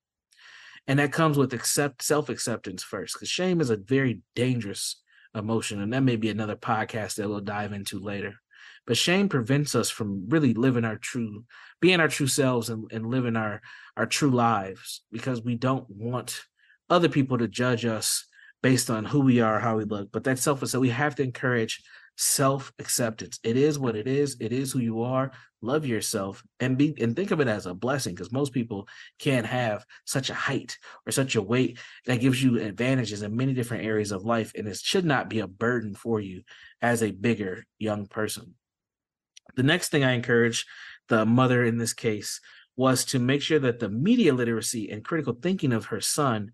And 0.86 0.98
that 0.98 1.12
comes 1.12 1.38
with 1.38 1.54
accept 1.54 2.02
self-acceptance 2.02 2.82
first 2.82 3.14
because 3.14 3.28
shame 3.28 3.60
is 3.60 3.70
a 3.70 3.76
very 3.76 4.20
dangerous 4.34 5.00
emotion 5.34 5.80
and 5.80 5.92
that 5.92 6.02
may 6.02 6.16
be 6.16 6.30
another 6.30 6.56
podcast 6.56 7.16
that 7.16 7.28
we'll 7.28 7.40
dive 7.40 7.72
into 7.72 7.98
later. 7.98 8.34
But 8.86 8.96
shame 8.96 9.28
prevents 9.28 9.74
us 9.74 9.88
from 9.88 10.28
really 10.28 10.52
living 10.52 10.84
our 10.84 10.96
true 10.96 11.44
being 11.80 12.00
our 12.00 12.08
true 12.08 12.26
selves 12.26 12.68
and, 12.70 12.90
and 12.92 13.06
living 13.06 13.36
our 13.36 13.62
our 13.96 14.06
true 14.06 14.30
lives 14.30 15.02
because 15.10 15.42
we 15.42 15.54
don't 15.54 15.88
want 15.88 16.42
other 16.90 17.08
people 17.08 17.38
to 17.38 17.48
judge 17.48 17.84
us 17.84 18.26
based 18.62 18.90
on 18.90 19.04
who 19.04 19.20
we 19.20 19.40
are 19.40 19.58
how 19.58 19.76
we 19.76 19.84
look. 19.84 20.12
But 20.12 20.24
that 20.24 20.38
self 20.38 20.62
is 20.62 20.70
so 20.70 20.80
we 20.80 20.90
have 20.90 21.14
to 21.16 21.22
encourage 21.22 21.82
self 22.16 22.72
acceptance. 22.78 23.38
It 23.42 23.56
is 23.56 23.78
what 23.78 23.96
it 23.96 24.06
is. 24.06 24.36
It 24.40 24.52
is 24.52 24.72
who 24.72 24.78
you 24.78 25.02
are. 25.02 25.32
Love 25.62 25.86
yourself 25.86 26.42
and 26.60 26.76
be 26.76 26.94
and 27.00 27.16
think 27.16 27.30
of 27.30 27.40
it 27.40 27.48
as 27.48 27.66
a 27.66 27.74
blessing 27.74 28.14
because 28.14 28.32
most 28.32 28.52
people 28.52 28.86
can't 29.18 29.46
have 29.46 29.84
such 30.04 30.30
a 30.30 30.34
height 30.34 30.78
or 31.06 31.12
such 31.12 31.36
a 31.36 31.42
weight 31.42 31.78
that 32.06 32.20
gives 32.20 32.42
you 32.42 32.60
advantages 32.60 33.22
in 33.22 33.36
many 33.36 33.54
different 33.54 33.84
areas 33.84 34.12
of 34.12 34.24
life. 34.24 34.52
And 34.54 34.68
it 34.68 34.76
should 34.76 35.04
not 35.04 35.30
be 35.30 35.40
a 35.40 35.46
burden 35.46 35.94
for 35.94 36.20
you 36.20 36.42
as 36.82 37.02
a 37.02 37.10
bigger 37.10 37.64
young 37.78 38.06
person. 38.06 38.54
The 39.56 39.62
next 39.62 39.88
thing 39.88 40.04
I 40.04 40.12
encourage 40.12 40.66
the 41.08 41.24
mother 41.24 41.64
in 41.64 41.78
this 41.78 41.92
case 41.92 42.40
was 42.76 43.04
to 43.06 43.18
make 43.18 43.40
sure 43.40 43.58
that 43.60 43.78
the 43.78 43.88
media 43.88 44.34
literacy 44.34 44.90
and 44.90 45.04
critical 45.04 45.34
thinking 45.40 45.72
of 45.72 45.86
her 45.86 46.00
son 46.00 46.50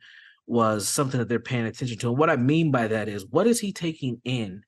was 0.46 0.88
something 0.88 1.18
that 1.18 1.28
they're 1.28 1.40
paying 1.40 1.64
attention 1.64 1.98
to. 1.98 2.08
And 2.08 2.18
what 2.18 2.30
I 2.30 2.36
mean 2.36 2.70
by 2.70 2.88
that 2.88 3.08
is 3.08 3.26
what 3.26 3.46
is 3.46 3.60
he 3.60 3.72
taking 3.72 4.20
in 4.24 4.62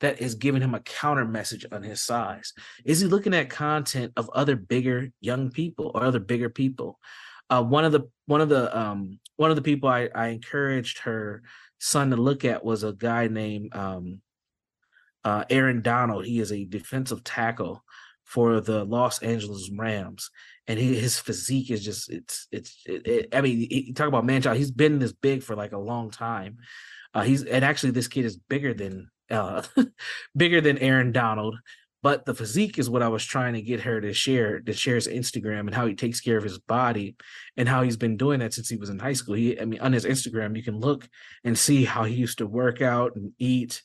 that 0.00 0.20
is 0.20 0.34
giving 0.34 0.62
him 0.62 0.74
a 0.74 0.80
counter 0.80 1.24
message 1.24 1.64
on 1.70 1.82
his 1.82 2.02
size? 2.02 2.52
Is 2.84 3.00
he 3.00 3.06
looking 3.06 3.34
at 3.34 3.50
content 3.50 4.12
of 4.16 4.30
other 4.30 4.56
bigger 4.56 5.10
young 5.20 5.50
people 5.50 5.92
or 5.94 6.02
other 6.02 6.20
bigger 6.20 6.50
people? 6.50 6.98
Uh, 7.48 7.62
one 7.62 7.84
of 7.84 7.92
the 7.92 8.08
one 8.26 8.40
of 8.40 8.48
the 8.48 8.76
um, 8.78 9.18
one 9.36 9.50
of 9.50 9.56
the 9.56 9.62
people 9.62 9.88
I, 9.88 10.08
I 10.14 10.28
encouraged 10.28 11.00
her 11.00 11.42
son 11.78 12.10
to 12.10 12.16
look 12.16 12.44
at 12.44 12.64
was 12.64 12.84
a 12.84 12.92
guy 12.92 13.26
named 13.28 13.74
um, 13.74 14.20
uh, 15.24 15.44
Aaron 15.50 15.82
Donald. 15.82 16.26
He 16.26 16.40
is 16.40 16.52
a 16.52 16.64
defensive 16.64 17.24
tackle 17.24 17.82
for 18.24 18.60
the 18.60 18.84
Los 18.84 19.20
Angeles 19.22 19.68
Rams, 19.76 20.30
and 20.68 20.78
he, 20.78 20.94
his 20.94 21.18
physique 21.18 21.70
is 21.70 21.84
just 21.84 22.08
it's 22.10 22.46
it's. 22.52 22.82
It, 22.86 23.06
it, 23.06 23.34
I 23.34 23.40
mean, 23.40 23.66
you 23.68 23.92
talk 23.94 24.06
about 24.06 24.24
man 24.24 24.42
child. 24.42 24.56
He's 24.56 24.70
been 24.70 25.00
this 25.00 25.12
big 25.12 25.42
for 25.42 25.56
like 25.56 25.72
a 25.72 25.78
long 25.78 26.10
time. 26.10 26.58
Uh, 27.12 27.22
he's 27.22 27.42
and 27.42 27.64
actually 27.64 27.90
this 27.90 28.06
kid 28.06 28.24
is 28.24 28.36
bigger 28.36 28.72
than 28.72 29.10
uh, 29.30 29.62
bigger 30.36 30.60
than 30.60 30.78
Aaron 30.78 31.12
Donald. 31.12 31.56
But 32.02 32.24
the 32.24 32.34
physique 32.34 32.78
is 32.78 32.88
what 32.88 33.02
I 33.02 33.08
was 33.08 33.24
trying 33.24 33.54
to 33.54 33.62
get 33.62 33.80
her 33.80 34.00
to 34.00 34.14
share, 34.14 34.60
to 34.60 34.72
share 34.72 34.94
his 34.94 35.06
Instagram 35.06 35.60
and 35.60 35.74
how 35.74 35.86
he 35.86 35.94
takes 35.94 36.20
care 36.20 36.38
of 36.38 36.44
his 36.44 36.58
body 36.58 37.16
and 37.58 37.68
how 37.68 37.82
he's 37.82 37.98
been 37.98 38.16
doing 38.16 38.40
that 38.40 38.54
since 38.54 38.70
he 38.70 38.76
was 38.76 38.88
in 38.88 38.98
high 38.98 39.12
school. 39.12 39.34
He, 39.34 39.60
I 39.60 39.66
mean, 39.66 39.80
on 39.80 39.92
his 39.92 40.06
Instagram, 40.06 40.56
you 40.56 40.62
can 40.62 40.80
look 40.80 41.06
and 41.44 41.58
see 41.58 41.84
how 41.84 42.04
he 42.04 42.14
used 42.14 42.38
to 42.38 42.46
work 42.46 42.80
out 42.80 43.16
and 43.16 43.32
eat 43.38 43.82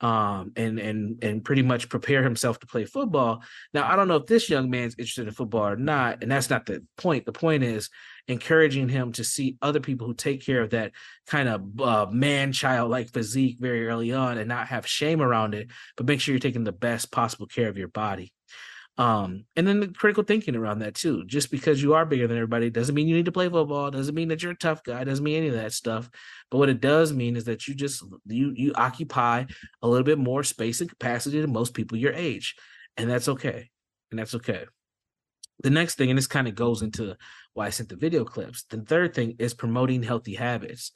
um, 0.00 0.52
and 0.56 0.78
and 0.78 1.22
and 1.22 1.44
pretty 1.44 1.62
much 1.62 1.88
prepare 1.88 2.22
himself 2.22 2.60
to 2.60 2.66
play 2.66 2.84
football. 2.84 3.42
Now, 3.74 3.90
I 3.90 3.96
don't 3.96 4.08
know 4.08 4.16
if 4.16 4.26
this 4.26 4.48
young 4.48 4.70
man's 4.70 4.94
interested 4.98 5.26
in 5.26 5.34
football 5.34 5.66
or 5.66 5.76
not, 5.76 6.22
and 6.22 6.30
that's 6.30 6.50
not 6.50 6.66
the 6.66 6.84
point. 6.96 7.26
The 7.26 7.32
point 7.32 7.64
is 7.64 7.90
encouraging 8.28 8.88
him 8.88 9.12
to 9.12 9.24
see 9.24 9.56
other 9.62 9.80
people 9.80 10.06
who 10.06 10.14
take 10.14 10.44
care 10.44 10.60
of 10.60 10.70
that 10.70 10.92
kind 11.26 11.48
of 11.48 11.80
uh, 11.80 12.06
man 12.10 12.52
child 12.52 12.90
like 12.90 13.10
physique 13.10 13.56
very 13.58 13.88
early 13.88 14.12
on 14.12 14.38
and 14.38 14.48
not 14.48 14.68
have 14.68 14.86
shame 14.86 15.20
around 15.20 15.54
it, 15.54 15.68
but 15.96 16.06
make 16.06 16.20
sure 16.20 16.32
you're 16.32 16.40
taking 16.40 16.64
the 16.64 16.72
best 16.72 17.10
possible 17.10 17.46
care 17.46 17.68
of 17.68 17.78
your 17.78 17.88
body. 17.88 18.32
Um, 18.98 19.44
and 19.54 19.64
then 19.66 19.78
the 19.78 19.88
critical 19.88 20.24
thinking 20.24 20.56
around 20.56 20.80
that 20.80 20.96
too. 20.96 21.24
Just 21.24 21.52
because 21.52 21.80
you 21.80 21.94
are 21.94 22.04
bigger 22.04 22.26
than 22.26 22.36
everybody 22.36 22.68
doesn't 22.68 22.96
mean 22.96 23.06
you 23.06 23.14
need 23.14 23.26
to 23.26 23.32
play 23.32 23.48
football, 23.48 23.92
doesn't 23.92 24.14
mean 24.14 24.28
that 24.28 24.42
you're 24.42 24.52
a 24.52 24.56
tough 24.56 24.82
guy, 24.82 25.04
doesn't 25.04 25.24
mean 25.24 25.36
any 25.36 25.48
of 25.48 25.54
that 25.54 25.72
stuff. 25.72 26.10
But 26.50 26.58
what 26.58 26.68
it 26.68 26.80
does 26.80 27.12
mean 27.12 27.36
is 27.36 27.44
that 27.44 27.68
you 27.68 27.74
just 27.74 28.02
you 28.26 28.52
you 28.56 28.72
occupy 28.74 29.44
a 29.82 29.88
little 29.88 30.04
bit 30.04 30.18
more 30.18 30.42
space 30.42 30.80
and 30.80 30.90
capacity 30.90 31.40
than 31.40 31.52
most 31.52 31.74
people 31.74 31.96
your 31.96 32.12
age. 32.12 32.56
And 32.96 33.08
that's 33.08 33.28
okay. 33.28 33.70
And 34.10 34.18
that's 34.18 34.34
okay. 34.34 34.64
The 35.62 35.70
next 35.70 35.94
thing, 35.94 36.10
and 36.10 36.18
this 36.18 36.26
kind 36.26 36.48
of 36.48 36.56
goes 36.56 36.82
into 36.82 37.16
why 37.54 37.66
I 37.66 37.70
sent 37.70 37.88
the 37.88 37.96
video 37.96 38.24
clips. 38.24 38.64
The 38.64 38.80
third 38.80 39.14
thing 39.14 39.36
is 39.38 39.54
promoting 39.54 40.02
healthy 40.02 40.34
habits. 40.34 40.90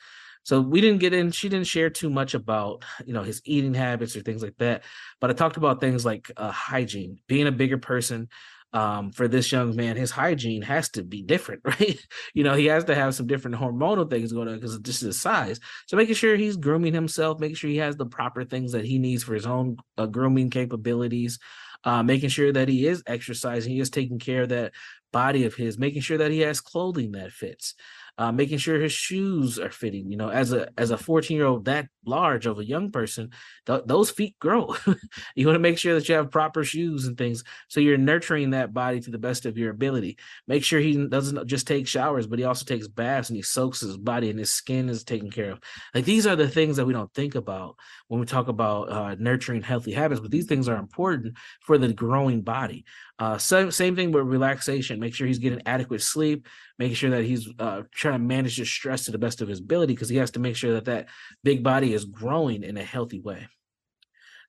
So 0.45 0.61
we 0.61 0.81
didn't 0.81 1.01
get 1.01 1.13
in, 1.13 1.31
she 1.31 1.49
didn't 1.49 1.67
share 1.67 1.91
too 1.91 2.11
much 2.11 2.35
about, 2.35 2.85
you 3.07 3.13
know, 3.13 3.23
his 3.23 3.41
eating 3.45 3.75
habits 3.75 4.17
or 4.17 4.21
things 4.21 4.43
like 4.43 4.57
that. 4.59 4.83
But 5.21 5.31
I 5.31 5.35
talked 5.35 5.57
about 5.57 5.81
things 5.81 6.05
like 6.05 6.31
uh, 6.37 6.51
hygiene, 6.51 7.19
being 7.27 7.47
a 7.47 7.53
bigger 7.53 7.79
person. 7.79 8.29
Um, 8.75 9.13
for 9.13 9.29
this 9.29 9.53
young 9.53 9.77
man, 9.77 9.97
his 9.97 10.11
hygiene 10.11 10.63
has 10.63 10.89
to 10.93 11.03
be 11.03 11.21
different, 11.21 11.61
right? 11.65 12.01
you 12.33 12.43
know, 12.43 12.55
he 12.55 12.65
has 12.67 12.85
to 12.85 12.95
have 12.95 13.15
some 13.15 13.27
different 13.27 13.59
hormonal 13.59 14.09
things 14.09 14.33
going 14.33 14.49
on 14.49 14.55
because 14.55 14.75
of 14.75 14.83
just 14.83 15.03
his 15.03 15.21
size. 15.21 15.61
So 15.89 15.99
making 15.99 16.15
sure 16.15 16.37
he's 16.37 16.57
grooming 16.57 16.95
himself, 16.95 17.39
making 17.39 17.57
sure 17.57 17.69
he 17.69 17.77
has 17.77 17.97
the 17.97 18.07
proper 18.07 18.45
things 18.45 18.73
that 18.73 18.87
he 18.87 18.99
needs 18.99 19.25
for 19.25 19.35
his 19.35 19.45
own 19.45 19.77
uh, 19.99 20.07
grooming 20.07 20.49
capabilities, 20.49 21.39
uh, 21.85 22.03
making 22.03 22.31
sure 22.31 22.51
that 22.51 22.71
he 22.71 22.87
is 22.87 23.03
exercising, 23.07 23.75
he 23.75 23.81
is 23.81 23.91
taking 23.91 24.19
care 24.19 24.45
of 24.45 24.49
that 24.49 24.73
body 25.13 25.45
of 25.45 25.55
his, 25.55 25.77
making 25.77 26.01
sure 26.01 26.17
that 26.17 26.31
he 26.31 26.41
has 26.41 26.63
clothing 26.63 27.13
that 27.13 27.31
fits 27.31 27.75
uh, 28.19 28.31
making 28.31 28.59
sure 28.59 28.79
his 28.79 28.93
shoes 28.93 29.59
are 29.59 29.71
fitting. 29.71 30.11
You 30.11 30.17
know, 30.17 30.29
as 30.29 30.53
a 30.53 30.69
as 30.77 30.91
a 30.91 30.99
14 30.99 31.37
year 31.37 31.47
old 31.47 31.65
that 31.65 31.89
large 32.05 32.47
of 32.47 32.59
a 32.59 32.65
young 32.65 32.91
person, 32.91 33.31
th- 33.67 33.83
those 33.87 34.11
feet 34.11 34.39
grow. 34.39 34.77
you 35.35 35.47
want 35.47 35.57
to 35.57 35.61
make 35.61 35.79
sure 35.79 35.95
that 35.95 36.09
you 36.09 36.15
have 36.15 36.31
proper 36.31 36.65
shoes 36.65 37.07
and 37.07 37.17
things, 37.17 37.45
so 37.69 37.81
you're 37.81 37.99
nurturing 37.99 38.51
that 38.51 38.75
body 38.75 39.01
to 39.01 39.11
the 39.11 39.19
best 39.19 39.47
of 39.47 39.57
your 39.57 39.71
ability. 39.71 40.19
Make 40.47 40.65
sure 40.65 40.81
he 40.81 41.07
doesn't 41.07 41.47
just 41.47 41.67
take 41.67 41.87
showers, 41.87 42.27
but 42.27 42.39
he 42.39 42.45
also 42.45 42.65
takes 42.65 42.89
baths 42.89 43.31
and 43.31 43.37
he 43.37 43.43
soaks 43.43 43.81
his 43.81 43.97
body 43.97 44.31
and 44.31 44.39
his 44.39 44.53
skin 44.53 44.89
is 44.89 45.05
taken 45.05 45.31
care 45.31 45.53
of. 45.53 45.61
Like 45.95 46.05
these 46.05 46.27
are 46.27 46.37
the 46.37 46.49
things 46.49 46.77
that 46.77 46.87
we 46.87 46.93
don't 46.93 47.13
think 47.15 47.35
about 47.35 47.77
when 48.09 48.21
we 48.21 48.27
talk 48.27 48.49
about 48.49 48.91
uh, 48.91 49.17
nurturing 49.19 49.63
healthy 49.63 49.93
habits, 49.93 50.21
but 50.21 50.31
these 50.31 50.47
things 50.47 50.69
are 50.69 50.77
important 50.77 51.37
for 51.61 51.79
the 51.79 51.93
growing 51.93 52.43
body. 52.43 52.85
Uh, 53.23 53.39
same, 53.39 53.71
same 53.71 53.95
thing 53.95 54.11
with 54.11 54.27
relaxation. 54.27 54.99
Make 54.99 55.15
sure 55.15 55.29
he's 55.29 55.39
getting 55.39 55.63
adequate 55.65 56.03
sleep, 56.03 56.49
making 56.77 56.97
sure 56.97 57.11
that 57.11 57.23
he's 57.23 57.49
uh, 57.61 57.83
trying 57.93 58.15
to 58.15 58.19
manage 58.19 58.57
his 58.57 58.69
stress 58.69 59.05
to 59.05 59.13
the 59.13 59.19
best 59.19 59.41
of 59.41 59.47
his 59.47 59.61
ability 59.61 59.95
because 59.95 60.09
he 60.09 60.17
has 60.17 60.33
to 60.33 60.41
make 60.41 60.57
sure 60.57 60.73
that 60.73 60.87
that 60.87 61.09
big 61.45 61.63
body 61.63 61.95
is 61.95 62.05
growing 62.05 62.65
in 62.65 62.77
a 62.77 62.83
healthy 62.83 63.21
way. 63.21 63.47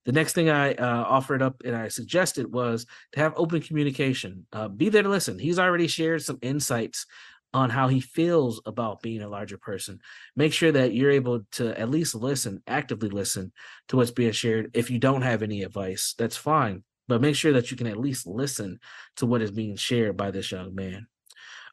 The 0.06 0.12
next 0.12 0.34
thing 0.34 0.50
I 0.50 0.74
uh, 0.74 1.04
offered 1.08 1.44
up 1.44 1.62
and 1.64 1.76
I 1.76 1.90
suggested 1.90 2.52
was 2.52 2.88
to 3.12 3.20
have 3.20 3.36
open 3.36 3.62
communication. 3.62 4.48
Uh, 4.52 4.70
be 4.70 4.90
there 4.90 5.04
to 5.04 5.10
listen. 5.10 5.38
He's 5.38 5.60
already 5.60 5.86
shared 5.86 6.24
some 6.24 6.40
insights 6.42 7.06
on 7.54 7.70
how 7.70 7.90
he 7.90 8.00
feels 8.00 8.60
about 8.66 9.04
being 9.04 9.22
a 9.22 9.30
larger 9.30 9.60
person. 9.60 10.00
Make 10.36 10.52
sure 10.52 10.72
that 10.72 10.96
you're 10.96 11.12
able 11.12 11.42
to 11.52 11.80
at 11.80 11.92
least 11.92 12.16
listen, 12.16 12.64
actively 12.66 13.10
listen 13.10 13.52
to 13.90 13.98
what's 13.98 14.10
being 14.10 14.32
shared. 14.32 14.72
If 14.74 14.90
you 14.90 14.98
don't 14.98 15.22
have 15.22 15.44
any 15.44 15.62
advice, 15.62 16.16
that's 16.18 16.38
fine 16.38 16.84
but 17.08 17.22
make 17.22 17.36
sure 17.36 17.54
that 17.54 17.72
you 17.72 17.78
can 17.78 17.88
at 17.88 17.98
least 17.98 18.28
listen 18.28 18.80
to 19.18 19.26
what 19.26 19.42
is 19.42 19.52
being 19.52 19.76
shared 19.76 20.18
by 20.18 20.32
this 20.32 20.52
young 20.52 20.74
man. 20.76 21.08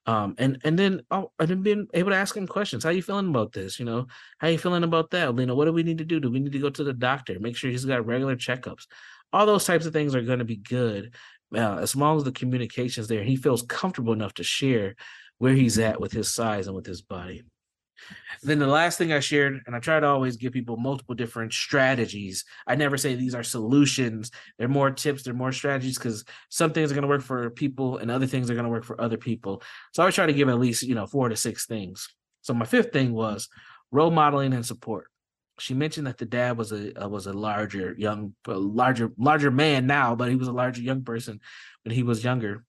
Um 0.06 0.34
and 0.38 0.58
and 0.64 0.78
then 0.78 1.02
oh 1.10 1.30
and 1.38 1.48
then 1.48 1.62
being 1.62 1.86
able 1.92 2.10
to 2.10 2.16
ask 2.16 2.34
him 2.34 2.46
questions 2.46 2.84
how 2.84 2.90
you 2.90 3.02
feeling 3.02 3.28
about 3.28 3.52
this? 3.52 3.78
You 3.78 3.84
know 3.84 4.06
how 4.38 4.48
you 4.48 4.58
feeling 4.58 4.84
about 4.84 5.10
that? 5.10 5.34
Know 5.34 5.54
what 5.54 5.66
do 5.66 5.72
we 5.72 5.82
need 5.82 5.98
to 5.98 6.04
do? 6.04 6.20
Do 6.20 6.30
we 6.30 6.40
need 6.40 6.52
to 6.52 6.58
go 6.58 6.70
to 6.70 6.84
the 6.84 6.94
doctor? 6.94 7.38
Make 7.38 7.56
sure 7.56 7.70
he's 7.70 7.84
got 7.84 8.06
regular 8.06 8.36
checkups. 8.36 8.86
All 9.32 9.46
those 9.46 9.66
types 9.66 9.86
of 9.86 9.92
things 9.92 10.14
are 10.14 10.22
going 10.22 10.38
to 10.38 10.44
be 10.44 10.56
good 10.56 11.14
uh, 11.54 11.76
as 11.76 11.96
long 11.96 12.16
as 12.16 12.24
the 12.24 12.32
communication's 12.32 13.08
there 13.08 13.24
he 13.24 13.36
feels 13.36 13.62
comfortable 13.62 14.12
enough 14.12 14.34
to 14.34 14.44
share 14.44 14.94
where 15.38 15.54
he's 15.54 15.78
at 15.78 16.00
with 16.00 16.12
his 16.12 16.32
size 16.32 16.66
and 16.66 16.76
with 16.76 16.86
his 16.86 17.02
body 17.02 17.42
then 18.42 18.58
the 18.58 18.66
last 18.66 18.96
thing 18.96 19.12
I 19.12 19.20
shared, 19.20 19.60
and 19.66 19.76
I 19.76 19.80
try 19.80 20.00
to 20.00 20.06
always 20.06 20.36
give 20.36 20.52
people 20.52 20.76
multiple 20.76 21.14
different 21.14 21.52
strategies. 21.52 22.44
I 22.66 22.74
never 22.74 22.96
say 22.96 23.14
these 23.14 23.34
are 23.34 23.42
solutions. 23.42 24.30
They're 24.58 24.68
more 24.68 24.90
tips, 24.90 25.22
they're 25.22 25.34
more 25.34 25.52
strategies 25.52 25.98
because 25.98 26.24
some 26.48 26.72
things 26.72 26.90
are 26.90 26.94
going 26.94 27.02
to 27.02 27.08
work 27.08 27.22
for 27.22 27.50
people 27.50 27.98
and 27.98 28.10
other 28.10 28.26
things 28.26 28.50
are 28.50 28.54
going 28.54 28.64
to 28.64 28.70
work 28.70 28.84
for 28.84 29.00
other 29.00 29.18
people. 29.18 29.62
So 29.92 30.02
I 30.02 30.10
try 30.10 30.26
to 30.26 30.32
give 30.32 30.48
at 30.48 30.58
least, 30.58 30.82
you 30.82 30.94
know, 30.94 31.06
four 31.06 31.28
to 31.28 31.36
six 31.36 31.66
things. 31.66 32.08
So 32.42 32.54
my 32.54 32.64
fifth 32.64 32.92
thing 32.92 33.12
was 33.12 33.48
role 33.90 34.10
modeling 34.10 34.54
and 34.54 34.64
support. 34.64 35.08
she 35.58 35.74
mentioned 35.74 36.06
that 36.06 36.18
the 36.18 36.24
dad 36.24 36.56
was 36.56 36.72
a 36.72 37.04
uh, 37.04 37.08
was 37.08 37.26
a 37.26 37.32
larger 37.32 37.94
young 37.98 38.34
larger 38.46 39.12
larger 39.18 39.50
man 39.50 39.86
now 39.86 40.14
but 40.14 40.30
he 40.30 40.36
was 40.36 40.48
a 40.48 40.52
larger 40.52 40.80
young 40.80 41.02
person 41.04 41.40
when 41.84 41.94
he 41.94 42.02
was 42.02 42.24
younger 42.24 42.64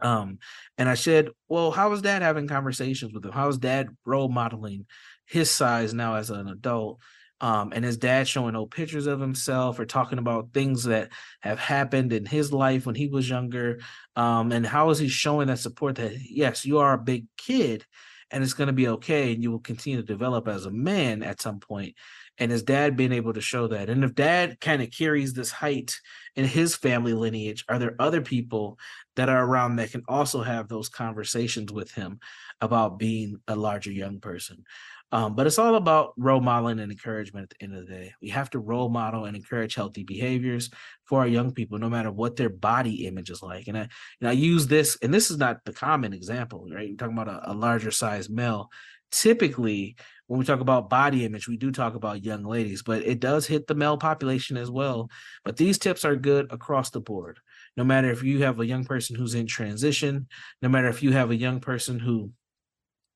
um 0.00 0.38
and 0.76 0.88
i 0.88 0.94
said 0.94 1.28
well 1.48 1.70
how 1.70 1.92
is 1.92 2.02
dad 2.02 2.22
having 2.22 2.46
conversations 2.46 3.12
with 3.12 3.24
him? 3.24 3.32
How 3.32 3.48
is 3.48 3.58
dad 3.58 3.88
role 4.04 4.28
modeling 4.28 4.86
his 5.26 5.50
size 5.50 5.94
now 5.94 6.14
as 6.14 6.30
an 6.30 6.48
adult? 6.48 7.00
Um, 7.40 7.72
and 7.72 7.84
his 7.84 7.98
dad 7.98 8.26
showing 8.26 8.56
old 8.56 8.72
pictures 8.72 9.06
of 9.06 9.20
himself 9.20 9.78
or 9.78 9.84
talking 9.84 10.18
about 10.18 10.48
things 10.52 10.84
that 10.84 11.10
have 11.40 11.60
happened 11.60 12.12
in 12.12 12.26
his 12.26 12.52
life 12.52 12.84
when 12.84 12.96
he 12.96 13.06
was 13.06 13.30
younger. 13.30 13.78
Um, 14.16 14.50
and 14.50 14.66
how 14.66 14.90
is 14.90 14.98
he 14.98 15.06
showing 15.06 15.46
that 15.46 15.60
support 15.60 15.94
that 15.96 16.14
yes 16.20 16.64
you 16.64 16.78
are 16.78 16.94
a 16.94 16.98
big 16.98 17.26
kid 17.36 17.86
and 18.30 18.42
it's 18.42 18.54
going 18.54 18.66
to 18.66 18.72
be 18.72 18.88
okay 18.88 19.32
and 19.32 19.42
you 19.42 19.50
will 19.50 19.58
continue 19.58 19.98
to 19.98 20.06
develop 20.06 20.48
as 20.48 20.66
a 20.66 20.70
man 20.70 21.22
at 21.22 21.40
some 21.40 21.60
point 21.60 21.94
and 22.38 22.50
his 22.50 22.62
dad 22.62 22.96
being 22.96 23.12
able 23.12 23.32
to 23.32 23.40
show 23.40 23.66
that. 23.66 23.90
And 23.90 24.04
if 24.04 24.14
dad 24.14 24.60
kind 24.60 24.80
of 24.80 24.90
carries 24.90 25.32
this 25.32 25.50
height 25.50 25.98
in 26.36 26.44
his 26.44 26.76
family 26.76 27.12
lineage 27.12 27.64
are 27.68 27.78
there 27.78 27.96
other 27.98 28.20
people 28.20 28.78
that 29.16 29.28
are 29.28 29.44
around 29.44 29.76
that 29.76 29.90
can 29.90 30.02
also 30.08 30.42
have 30.42 30.68
those 30.68 30.88
conversations 30.88 31.72
with 31.72 31.90
him 31.92 32.20
about 32.60 32.98
being 32.98 33.40
a 33.48 33.56
larger 33.56 33.90
young 33.90 34.20
person 34.20 34.64
um, 35.10 35.34
but 35.34 35.46
it's 35.46 35.58
all 35.58 35.76
about 35.76 36.12
role 36.16 36.40
modeling 36.40 36.80
and 36.80 36.92
encouragement 36.92 37.44
at 37.44 37.58
the 37.58 37.64
end 37.64 37.74
of 37.74 37.86
the 37.86 37.92
day. 37.92 38.12
We 38.20 38.28
have 38.28 38.50
to 38.50 38.58
role 38.58 38.90
model 38.90 39.24
and 39.24 39.36
encourage 39.36 39.74
healthy 39.74 40.02
behaviors 40.02 40.70
for 41.04 41.20
our 41.20 41.26
young 41.26 41.52
people, 41.52 41.78
no 41.78 41.88
matter 41.88 42.10
what 42.10 42.36
their 42.36 42.50
body 42.50 43.06
image 43.06 43.30
is 43.30 43.42
like. 43.42 43.68
And 43.68 43.78
I, 43.78 43.88
and 44.20 44.28
I 44.28 44.32
use 44.32 44.66
this, 44.66 44.98
and 45.02 45.12
this 45.12 45.30
is 45.30 45.38
not 45.38 45.64
the 45.64 45.72
common 45.72 46.12
example, 46.12 46.66
right? 46.70 46.90
We're 46.90 46.96
talking 46.96 47.18
about 47.18 47.28
a, 47.28 47.52
a 47.52 47.54
larger 47.54 47.90
size 47.90 48.28
male. 48.28 48.68
Typically, 49.10 49.96
when 50.26 50.38
we 50.38 50.44
talk 50.44 50.60
about 50.60 50.90
body 50.90 51.24
image, 51.24 51.48
we 51.48 51.56
do 51.56 51.72
talk 51.72 51.94
about 51.94 52.22
young 52.22 52.44
ladies, 52.44 52.82
but 52.82 53.02
it 53.02 53.18
does 53.18 53.46
hit 53.46 53.66
the 53.66 53.74
male 53.74 53.96
population 53.96 54.58
as 54.58 54.70
well. 54.70 55.10
But 55.42 55.56
these 55.56 55.78
tips 55.78 56.04
are 56.04 56.16
good 56.16 56.52
across 56.52 56.90
the 56.90 57.00
board. 57.00 57.38
No 57.78 57.84
matter 57.84 58.10
if 58.10 58.22
you 58.22 58.42
have 58.42 58.60
a 58.60 58.66
young 58.66 58.84
person 58.84 59.16
who's 59.16 59.34
in 59.34 59.46
transition, 59.46 60.26
no 60.60 60.68
matter 60.68 60.88
if 60.88 61.02
you 61.02 61.12
have 61.12 61.30
a 61.30 61.36
young 61.36 61.60
person 61.60 61.98
who 61.98 62.32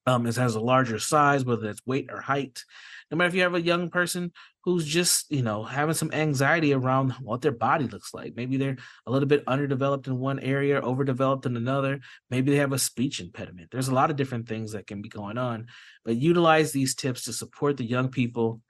um, 0.06 0.26
it 0.26 0.36
has 0.36 0.54
a 0.54 0.60
larger 0.60 0.98
size, 0.98 1.44
whether 1.44 1.68
it's 1.68 1.86
weight 1.86 2.08
or 2.10 2.20
height. 2.20 2.64
No 3.10 3.16
matter 3.16 3.28
if 3.28 3.34
you 3.34 3.42
have 3.42 3.54
a 3.54 3.60
young 3.60 3.90
person 3.90 4.32
who's 4.64 4.86
just, 4.86 5.30
you 5.30 5.42
know, 5.42 5.64
having 5.64 5.94
some 5.94 6.12
anxiety 6.12 6.72
around 6.72 7.10
what 7.20 7.40
their 7.40 7.52
body 7.52 7.86
looks 7.86 8.14
like. 8.14 8.34
Maybe 8.36 8.56
they're 8.56 8.76
a 9.06 9.10
little 9.10 9.26
bit 9.26 9.42
underdeveloped 9.46 10.06
in 10.06 10.18
one 10.18 10.38
area, 10.38 10.80
overdeveloped 10.80 11.46
in 11.46 11.56
another. 11.56 12.00
Maybe 12.30 12.52
they 12.52 12.58
have 12.58 12.72
a 12.72 12.78
speech 12.78 13.20
impediment. 13.20 13.70
There's 13.70 13.88
a 13.88 13.94
lot 13.94 14.10
of 14.10 14.16
different 14.16 14.48
things 14.48 14.72
that 14.72 14.86
can 14.86 15.02
be 15.02 15.08
going 15.08 15.36
on. 15.36 15.66
But 16.04 16.16
utilize 16.16 16.72
these 16.72 16.94
tips 16.94 17.24
to 17.24 17.32
support 17.32 17.76
the 17.76 17.84
young 17.84 18.08
people 18.08 18.60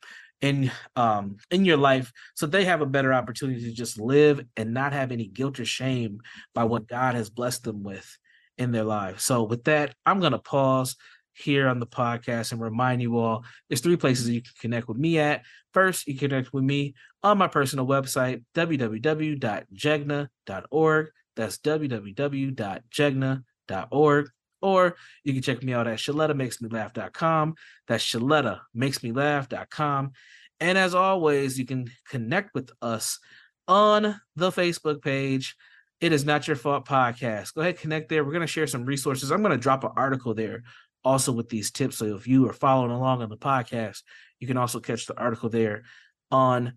in 0.40 0.72
um 0.96 1.36
in 1.52 1.64
your 1.64 1.76
life 1.76 2.12
so 2.34 2.46
they 2.46 2.64
have 2.64 2.80
a 2.80 2.86
better 2.86 3.14
opportunity 3.14 3.62
to 3.62 3.70
just 3.70 4.00
live 4.00 4.44
and 4.56 4.74
not 4.74 4.92
have 4.92 5.12
any 5.12 5.28
guilt 5.28 5.60
or 5.60 5.64
shame 5.64 6.18
by 6.52 6.64
what 6.64 6.88
God 6.88 7.14
has 7.14 7.30
blessed 7.30 7.62
them 7.62 7.84
with 7.84 8.18
in 8.58 8.72
their 8.72 8.84
lives. 8.84 9.22
So 9.22 9.44
with 9.44 9.64
that, 9.64 9.94
I'm 10.04 10.20
going 10.20 10.32
to 10.32 10.38
pause 10.38 10.96
here 11.34 11.68
on 11.68 11.80
the 11.80 11.86
podcast 11.86 12.52
and 12.52 12.60
remind 12.60 13.00
you 13.02 13.18
all 13.18 13.44
there's 13.68 13.80
three 13.80 13.96
places 13.96 14.26
that 14.26 14.32
you 14.32 14.42
can 14.42 14.52
connect 14.60 14.86
with 14.88 14.98
me 14.98 15.18
at. 15.18 15.42
First, 15.72 16.06
you 16.06 16.16
can 16.16 16.28
connect 16.28 16.52
with 16.52 16.62
me 16.64 16.94
on 17.22 17.38
my 17.38 17.48
personal 17.48 17.86
website, 17.86 18.44
www.jegna.org. 18.54 21.10
That's 21.34 21.56
www.jegna.org. 21.58 24.28
Or 24.60 24.96
you 25.24 25.32
can 25.32 25.40
check 25.42 25.62
me 25.62 25.72
out 25.72 25.86
at 25.88 25.98
ShalettaMakesMeLaugh.com. 25.98 27.54
That's 27.88 28.04
ShalettaMakesMeLaugh.com. 28.04 30.12
And 30.60 30.78
as 30.78 30.94
always, 30.94 31.58
you 31.58 31.66
can 31.66 31.90
connect 32.08 32.54
with 32.54 32.70
us 32.80 33.18
on 33.66 34.20
the 34.36 34.52
Facebook 34.52 35.02
page. 35.02 35.56
It 36.00 36.12
is 36.12 36.24
not 36.24 36.46
your 36.46 36.54
fault 36.56 36.86
podcast. 36.86 37.54
Go 37.54 37.62
ahead, 37.62 37.78
connect 37.78 38.08
there. 38.08 38.24
We're 38.24 38.32
going 38.32 38.42
to 38.42 38.46
share 38.46 38.66
some 38.66 38.84
resources. 38.84 39.30
I'm 39.30 39.42
going 39.42 39.52
to 39.52 39.58
drop 39.58 39.84
an 39.84 39.92
article 39.96 40.34
there 40.34 40.64
also 41.04 41.32
with 41.32 41.49
these 41.49 41.71
tips. 41.71 41.99
So 41.99 42.17
if 42.17 42.26
you 42.26 42.49
are 42.49 42.52
following 42.52 42.91
along 42.91 43.23
on 43.23 43.28
the 43.28 43.36
podcast, 43.36 44.02
you 44.41 44.47
can 44.47 44.56
also 44.56 44.80
catch 44.80 45.06
the 45.06 45.19
article 45.19 45.49
there 45.49 45.84
on 46.30 46.75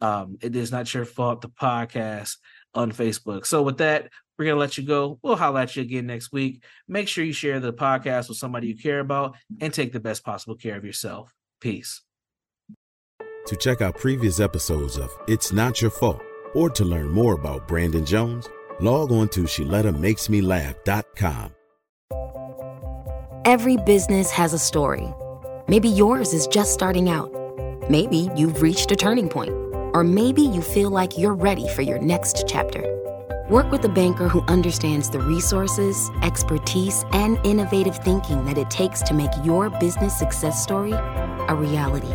um, 0.00 0.38
It 0.40 0.54
Is 0.54 0.70
Not 0.70 0.92
Your 0.94 1.04
Fault, 1.04 1.40
the 1.40 1.48
podcast 1.48 2.36
on 2.74 2.92
Facebook. 2.92 3.46
So 3.46 3.62
with 3.62 3.78
that, 3.78 4.10
we're 4.38 4.44
going 4.44 4.56
to 4.56 4.60
let 4.60 4.78
you 4.78 4.84
go. 4.84 5.18
We'll 5.22 5.36
holler 5.36 5.60
at 5.60 5.74
you 5.74 5.82
again 5.82 6.06
next 6.06 6.32
week. 6.32 6.62
Make 6.86 7.08
sure 7.08 7.24
you 7.24 7.32
share 7.32 7.58
the 7.58 7.72
podcast 7.72 8.28
with 8.28 8.38
somebody 8.38 8.68
you 8.68 8.76
care 8.76 9.00
about 9.00 9.36
and 9.60 9.74
take 9.74 9.92
the 9.92 10.00
best 10.00 10.24
possible 10.24 10.54
care 10.54 10.76
of 10.76 10.84
yourself. 10.84 11.34
Peace. 11.60 12.02
To 13.46 13.56
check 13.56 13.80
out 13.80 13.96
previous 13.96 14.38
episodes 14.38 14.96
of 14.96 15.10
It's 15.26 15.52
Not 15.52 15.80
Your 15.80 15.90
Fault 15.90 16.22
or 16.54 16.70
to 16.70 16.84
learn 16.84 17.10
more 17.10 17.34
about 17.34 17.66
Brandon 17.66 18.06
Jones, 18.06 18.48
log 18.80 19.10
on 19.10 19.28
to 19.30 19.42
ShalettaMakesMeLaugh.com. 19.42 21.52
Every 23.44 23.76
business 23.76 24.30
has 24.30 24.52
a 24.52 24.58
story. 24.58 25.14
Maybe 25.68 25.88
yours 25.88 26.32
is 26.32 26.46
just 26.46 26.72
starting 26.72 27.08
out. 27.08 27.30
Maybe 27.90 28.30
you've 28.34 28.62
reached 28.62 28.90
a 28.90 28.96
turning 28.96 29.28
point. 29.28 29.50
Or 29.94 30.02
maybe 30.02 30.42
you 30.42 30.62
feel 30.62 30.90
like 30.90 31.16
you're 31.18 31.34
ready 31.34 31.68
for 31.68 31.82
your 31.82 31.98
next 31.98 32.44
chapter. 32.46 32.84
Work 33.50 33.70
with 33.70 33.84
a 33.84 33.88
banker 33.88 34.28
who 34.28 34.42
understands 34.48 35.10
the 35.10 35.20
resources, 35.20 36.10
expertise, 36.22 37.04
and 37.12 37.38
innovative 37.44 37.98
thinking 37.98 38.44
that 38.46 38.58
it 38.58 38.70
takes 38.70 39.02
to 39.02 39.14
make 39.14 39.30
your 39.44 39.70
business 39.70 40.18
success 40.18 40.62
story 40.62 40.92
a 40.92 41.54
reality. 41.54 42.12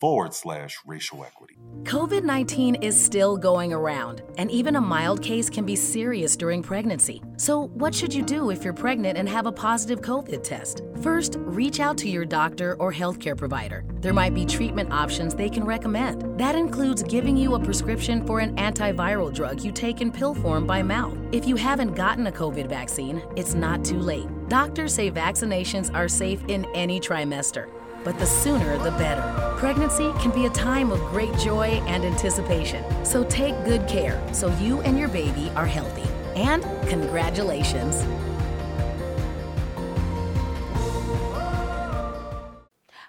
forward 0.00 0.34
slash 0.34 0.78
racial 0.86 1.24
equity. 1.24 1.56
COVID 1.82 2.22
19 2.22 2.76
is 2.76 3.02
still 3.02 3.36
going 3.36 3.72
around, 3.72 4.22
and 4.36 4.50
even 4.50 4.76
a 4.76 4.80
mild 4.80 5.22
case 5.22 5.48
can 5.48 5.64
be 5.64 5.76
serious 5.76 6.36
during 6.36 6.62
pregnancy. 6.62 7.22
So, 7.36 7.68
what 7.68 7.94
should 7.94 8.12
you 8.12 8.22
do 8.22 8.50
if 8.50 8.64
you're 8.64 8.72
pregnant 8.72 9.18
and 9.18 9.28
have 9.28 9.46
a 9.46 9.52
positive 9.52 10.00
COVID 10.00 10.42
test? 10.42 10.82
First, 11.02 11.36
reach 11.38 11.80
out 11.80 11.96
to 11.98 12.08
your 12.08 12.24
doctor 12.24 12.76
or 12.78 12.92
healthcare 12.92 13.36
provider. 13.36 13.84
There 14.00 14.12
might 14.12 14.34
be 14.34 14.44
treatment 14.44 14.92
options 14.92 15.34
they 15.34 15.48
can 15.48 15.64
recommend. 15.64 16.38
That 16.38 16.54
includes 16.54 17.02
giving 17.02 17.36
you 17.36 17.54
a 17.54 17.60
prescription 17.60 18.26
for 18.26 18.40
an 18.40 18.56
antiviral 18.56 19.32
drug 19.32 19.62
you 19.62 19.72
take 19.72 20.00
in 20.00 20.12
pill 20.12 20.34
form 20.34 20.66
by 20.66 20.82
mouth. 20.82 21.16
If 21.32 21.46
you 21.46 21.56
haven't 21.56 21.94
gotten 21.94 22.26
a 22.26 22.32
COVID 22.32 22.68
vaccine, 22.68 23.22
it's 23.36 23.54
not 23.54 23.84
too 23.84 23.98
late. 23.98 24.26
Doctors 24.48 24.94
say 24.94 25.10
vaccinations 25.10 25.92
are 25.94 26.08
safe 26.08 26.42
in 26.48 26.66
any 26.74 27.00
trimester 27.00 27.68
but 28.04 28.18
the 28.18 28.26
sooner 28.26 28.78
the 28.78 28.90
better. 28.92 29.22
Pregnancy 29.58 30.12
can 30.20 30.30
be 30.30 30.46
a 30.46 30.50
time 30.50 30.90
of 30.90 31.00
great 31.10 31.36
joy 31.38 31.82
and 31.86 32.04
anticipation, 32.04 32.84
so 33.04 33.24
take 33.24 33.54
good 33.64 33.86
care 33.88 34.22
so 34.32 34.48
you 34.58 34.80
and 34.82 34.98
your 34.98 35.08
baby 35.08 35.50
are 35.56 35.66
healthy. 35.66 36.08
And 36.36 36.62
congratulations! 36.88 38.04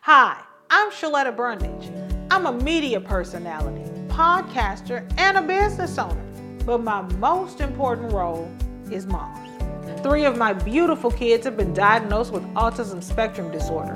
Hi, 0.01 0.41
I'm 0.71 0.89
Shaletta 0.89 1.35
Brundage. 1.35 1.91
I'm 2.31 2.47
a 2.47 2.51
media 2.51 2.99
personality, 2.99 3.83
podcaster, 4.07 5.07
and 5.19 5.37
a 5.37 5.41
business 5.41 5.99
owner, 5.99 6.25
but 6.65 6.81
my 6.83 7.01
most 7.19 7.61
important 7.61 8.11
role 8.11 8.51
is 8.91 9.05
mom. 9.05 9.45
Three 10.01 10.25
of 10.25 10.37
my 10.37 10.53
beautiful 10.53 11.11
kids 11.11 11.45
have 11.45 11.57
been 11.57 11.73
diagnosed 11.73 12.31
with 12.31 12.43
autism 12.53 13.03
spectrum 13.03 13.51
disorder. 13.51 13.95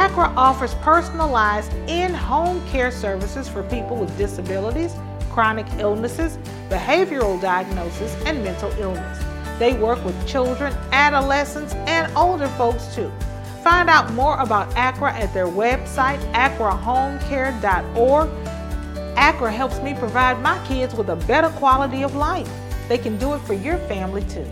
ACRA 0.00 0.32
offers 0.34 0.74
personalized 0.76 1.74
in 1.86 2.14
home 2.14 2.66
care 2.68 2.90
services 2.90 3.50
for 3.50 3.62
people 3.64 3.98
with 3.98 4.16
disabilities, 4.16 4.94
chronic 5.28 5.66
illnesses, 5.76 6.38
behavioral 6.70 7.38
diagnosis, 7.38 8.16
and 8.24 8.42
mental 8.42 8.70
illness. 8.78 9.22
They 9.58 9.74
work 9.74 10.02
with 10.02 10.26
children, 10.26 10.72
adolescents, 10.92 11.74
and 11.86 12.10
older 12.16 12.48
folks 12.48 12.94
too. 12.94 13.12
Find 13.62 13.90
out 13.90 14.10
more 14.14 14.40
about 14.40 14.74
ACRA 14.74 15.12
at 15.12 15.34
their 15.34 15.48
website, 15.48 16.20
acrahomecare.org. 16.32 18.30
ACRA 19.18 19.52
helps 19.52 19.82
me 19.82 19.92
provide 19.92 20.40
my 20.40 20.58
kids 20.66 20.94
with 20.94 21.10
a 21.10 21.16
better 21.16 21.50
quality 21.50 22.04
of 22.04 22.14
life. 22.14 22.50
They 22.88 22.96
can 22.96 23.18
do 23.18 23.34
it 23.34 23.40
for 23.40 23.52
your 23.52 23.76
family 23.80 24.24
too. 24.24 24.50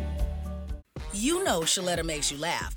You 1.15 1.43
know 1.43 1.61
Shaletta 1.61 2.05
makes 2.05 2.31
you 2.31 2.37
laugh, 2.37 2.77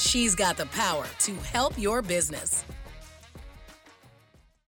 She's 0.00 0.34
got 0.34 0.56
the 0.56 0.64
power 0.66 1.04
to 1.20 1.34
help 1.52 1.78
your 1.78 2.00
business. 2.00 2.64